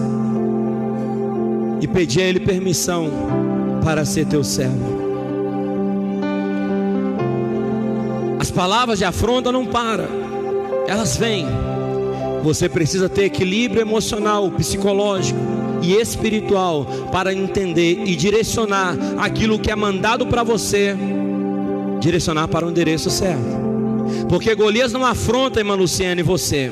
[1.83, 3.11] e pedi a Ele permissão
[3.83, 5.03] para ser teu servo.
[8.39, 10.07] As palavras de afronta não param,
[10.87, 11.45] elas vêm.
[12.41, 15.37] Você precisa ter equilíbrio emocional, psicológico
[15.81, 20.95] e espiritual para entender e direcionar aquilo que é mandado para você,
[21.99, 23.61] direcionar para o endereço certo.
[24.29, 26.71] Porque Golias não afronta, irmã Luciane, você.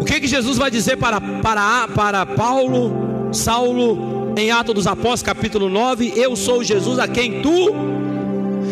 [0.00, 5.22] O que, que Jesus vai dizer para, para, para Paulo Saulo, em Atos dos Apóstolos,
[5.22, 7.74] capítulo 9: Eu sou Jesus a quem tu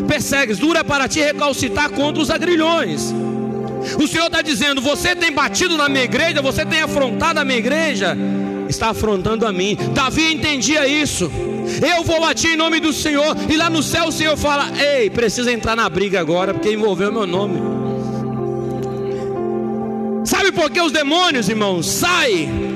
[0.07, 3.15] persegues, dura para ti recalcitar contra os agrilhões.
[4.03, 7.59] O Senhor está dizendo: Você tem batido na minha igreja, você tem afrontado a minha
[7.59, 8.17] igreja,
[8.69, 9.77] está afrontando a mim.
[9.93, 11.31] Davi entendia isso.
[11.83, 14.71] Eu vou a ti em nome do Senhor, e lá no céu o Senhor fala:
[14.79, 17.77] Ei, precisa entrar na briga agora, porque envolveu meu nome.
[20.25, 22.76] Sabe por que os demônios, irmãos, saem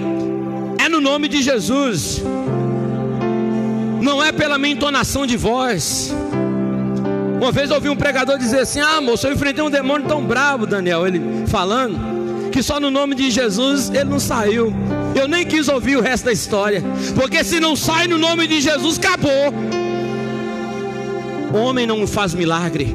[1.00, 2.22] no nome de Jesus,
[4.02, 6.14] não é pela minha entonação de voz.
[7.40, 10.22] Uma vez eu ouvi um pregador dizer assim: Ah, moço, eu enfrentei um demônio tão
[10.22, 14.74] bravo, Daniel, ele falando, que só no nome de Jesus ele não saiu.
[15.14, 16.84] Eu nem quis ouvir o resto da história,
[17.16, 19.54] porque se não sai no nome de Jesus, acabou.
[21.52, 22.94] Homem não faz milagre,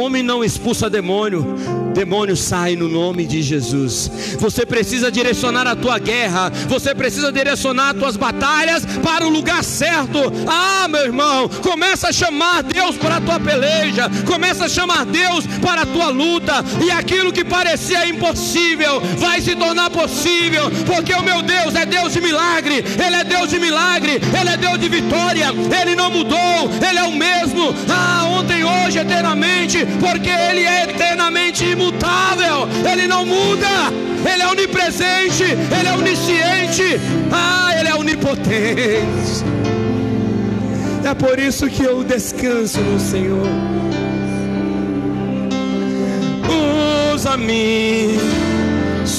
[0.00, 1.56] homem não expulsa demônio,
[1.98, 4.08] demônio sai no nome de Jesus.
[4.38, 9.64] Você precisa direcionar a tua guerra, você precisa direcionar as tuas batalhas para o lugar
[9.64, 10.20] certo.
[10.46, 15.44] Ah, meu irmão, começa a chamar Deus para a tua peleja, começa a chamar Deus
[15.60, 21.22] para a tua luta, e aquilo que parecia impossível vai se tornar possível, porque o
[21.22, 24.88] meu Deus é Deus de milagre, Ele é Deus de milagre, Ele é Deus de
[24.88, 25.48] vitória,
[25.80, 31.64] Ele não mudou, Ele é o mesmo, ah, ontem, hoje, eternamente, porque Ele é eternamente
[31.64, 33.66] imutável imutável, Ele não muda,
[34.24, 37.00] Ele é onipresente, Ele é onisciente,
[37.32, 39.44] ah, Ele é onipotente.
[41.04, 43.46] É por isso que eu descanso no Senhor.
[47.14, 48.18] Usa-me,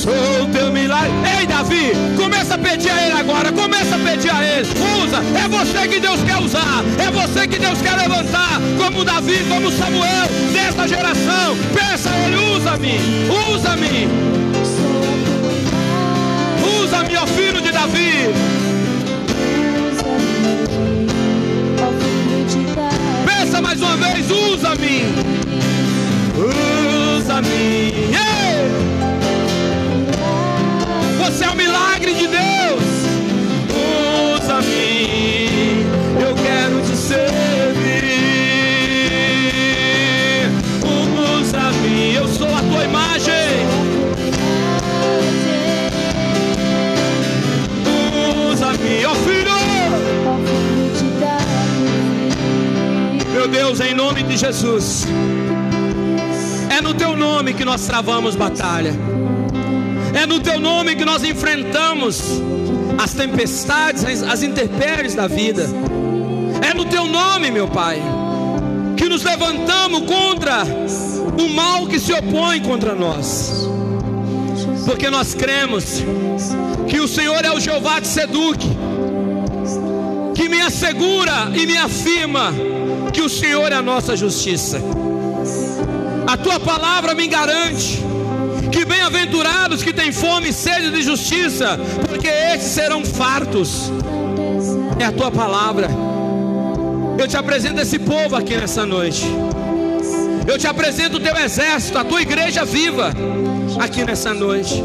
[0.09, 1.11] sou teu milagre.
[1.37, 4.67] Ei, Davi, começa a pedir a Ele agora, começa a pedir a Ele.
[5.03, 9.45] Usa, é você que Deus quer usar, é você que Deus quer levantar, como Davi,
[9.47, 11.55] como Samuel, desta geração.
[11.73, 12.97] Peça a Ele, usa-me,
[13.53, 14.07] usa-me.
[16.81, 17.98] Usa-me, ó filho de Davi.
[57.69, 58.91] Nós travamos batalha.
[60.19, 62.41] É no teu nome que nós enfrentamos
[62.97, 65.69] as tempestades, as intempéries da vida.
[66.67, 68.01] É no teu nome, meu Pai,
[68.97, 70.63] que nos levantamos contra
[71.39, 73.69] o mal que se opõe contra nós.
[74.83, 76.03] Porque nós cremos
[76.87, 78.75] que o Senhor é o Jeová de Seduque,
[80.33, 82.51] que me assegura e me afirma
[83.13, 84.81] que o Senhor é a nossa justiça.
[86.29, 88.03] A tua palavra me garante
[88.71, 93.91] que bem-aventurados que têm fome e sede de justiça, porque estes serão fartos.
[94.99, 95.89] É a tua palavra.
[97.17, 99.25] Eu te apresento esse povo aqui nessa noite.
[100.47, 103.11] Eu te apresento o teu exército, a tua igreja viva
[103.79, 104.83] aqui nessa noite.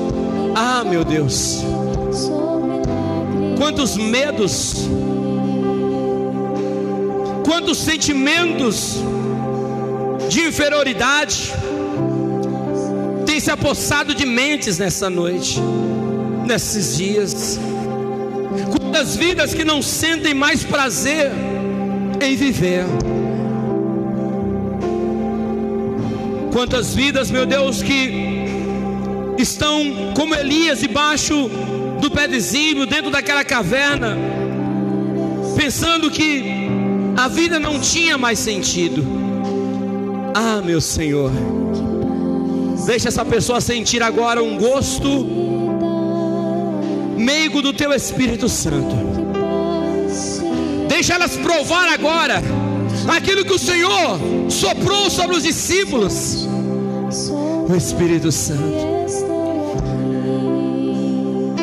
[0.55, 1.63] Ah, meu Deus.
[3.59, 4.89] Quantos medos,
[7.45, 9.05] quantos sentimentos
[10.35, 11.53] de inferioridade
[13.25, 15.61] tem se apossado de mentes nessa noite,
[16.45, 17.61] nesses dias.
[18.77, 21.31] Quantas vidas que não sentem mais prazer
[22.21, 22.85] em viver.
[26.53, 28.45] Quantas vidas, meu Deus, que
[29.39, 31.49] estão como Elias debaixo
[32.01, 34.19] do pé de zimbro, dentro daquela caverna,
[35.57, 36.69] pensando que
[37.17, 39.24] a vida não tinha mais sentido.
[40.37, 41.31] Ah, meu Senhor.
[42.87, 45.09] Deixa essa pessoa sentir agora um gosto
[47.17, 48.97] meigo do teu Espírito Santo.
[50.89, 52.43] Deixa elas provar agora
[53.07, 54.19] aquilo que o Senhor
[54.51, 56.49] soprou sobre os discípulos.
[57.69, 58.95] O Espírito Santo.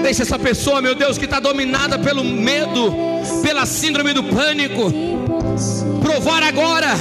[0.02, 2.94] Deixa essa pessoa, meu Deus, que está dominada pelo medo,
[3.44, 4.92] pela síndrome do pânico,
[6.02, 6.96] provar agora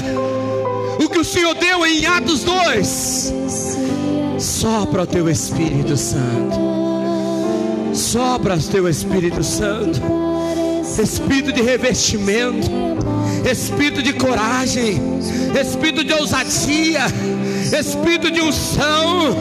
[0.99, 3.35] o que o Senhor deu em Atos 2
[4.41, 6.57] Sopra o teu Espírito Santo.
[7.93, 10.01] Sopra o teu Espírito Santo.
[10.99, 12.71] Espírito de revestimento.
[13.51, 14.99] Espírito de coragem.
[15.61, 17.05] Espírito de ousadia.
[17.79, 19.37] Espírito de unção.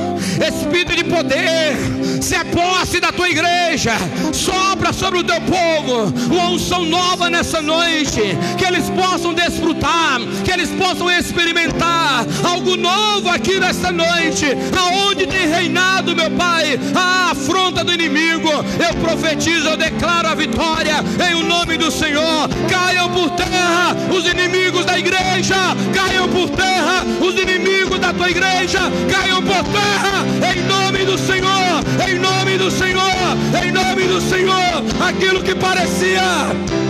[0.46, 1.99] Espírito de poder.
[2.22, 3.94] Se é posse da tua igreja.
[4.34, 6.14] Sopra sobre o teu povo.
[6.32, 8.22] Uma unção nova nessa noite.
[8.58, 10.20] Que eles possam desfrutar.
[10.44, 14.46] Que eles possam experimentar algo novo aqui nesta noite.
[14.78, 18.50] Aonde tem reinado, meu Pai, a afronta do inimigo.
[18.80, 20.96] Eu profetizo, eu declaro a vitória
[21.30, 22.50] em o nome do Senhor.
[22.70, 25.56] Caiam por terra os inimigos da igreja.
[25.94, 28.80] Caiam por terra os inimigos da tua igreja.
[29.12, 31.84] Caiam por terra em nome do Senhor.
[32.08, 33.38] Em nome do Senhor.
[33.64, 34.84] Em nome do Senhor.
[35.08, 36.89] Aquilo que parecia.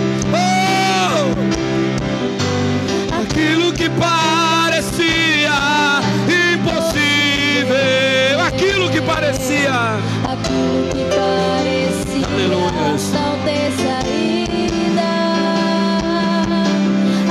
[9.30, 9.72] Parecia.
[10.32, 12.72] Aquilo que parecia Aleluia.
[12.72, 12.98] não
[13.46, 15.12] ter saída.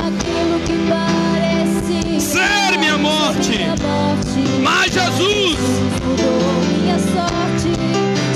[0.07, 3.49] Aquilo que parecia Ser minha morte.
[3.49, 4.61] minha morte.
[4.63, 5.57] Mas Jesus
[6.05, 7.73] mudou minha sorte.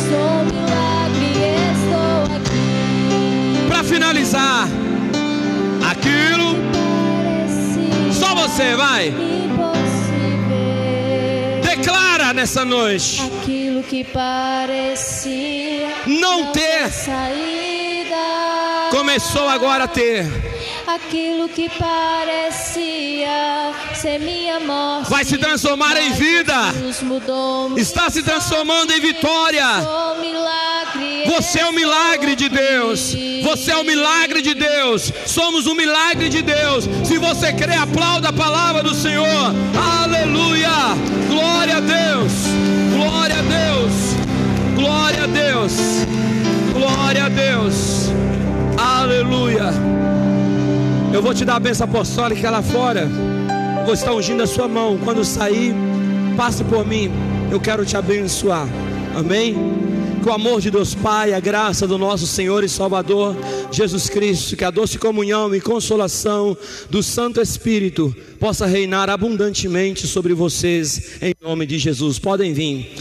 [0.09, 3.67] Sou milagre, estou aqui.
[3.69, 4.67] para finalizar.
[5.89, 6.57] Aquilo
[8.11, 9.13] só você vai.
[12.43, 13.21] Nessa noite.
[13.41, 16.91] Aquilo que parecia Não ter.
[16.91, 18.17] saída.
[18.91, 20.25] Começou agora a ter.
[20.85, 23.29] Aquilo que parecia
[23.95, 26.53] ser minha morte Vai se transformar em vida.
[27.77, 29.65] Está se transformando em vitória.
[31.25, 33.15] Você é o milagre de Deus.
[33.43, 35.11] Você é o milagre de Deus.
[35.25, 36.87] Somos o milagre de Deus.
[37.03, 39.53] Se você crê, aplauda a palavra do Senhor.
[39.75, 40.69] Aleluia.
[41.27, 42.31] Glória a Deus.
[42.95, 43.93] Glória a Deus.
[44.75, 45.73] Glória a Deus.
[46.73, 48.09] Glória a Deus.
[48.77, 49.71] Aleluia.
[51.13, 53.07] Eu vou te dar a benção apostólica lá fora.
[53.85, 54.97] Vou estar ungindo a sua mão.
[55.03, 55.75] Quando sair,
[56.37, 57.11] passe por mim.
[57.51, 58.67] Eu quero te abençoar.
[59.15, 59.55] Amém?
[60.23, 63.35] Que o amor de Deus Pai, a graça do nosso Senhor e Salvador
[63.71, 66.57] Jesus Cristo, que a doce comunhão e consolação
[66.89, 72.17] do Santo Espírito possa reinar abundantemente sobre vocês, em nome de Jesus.
[72.17, 72.95] Podem vir.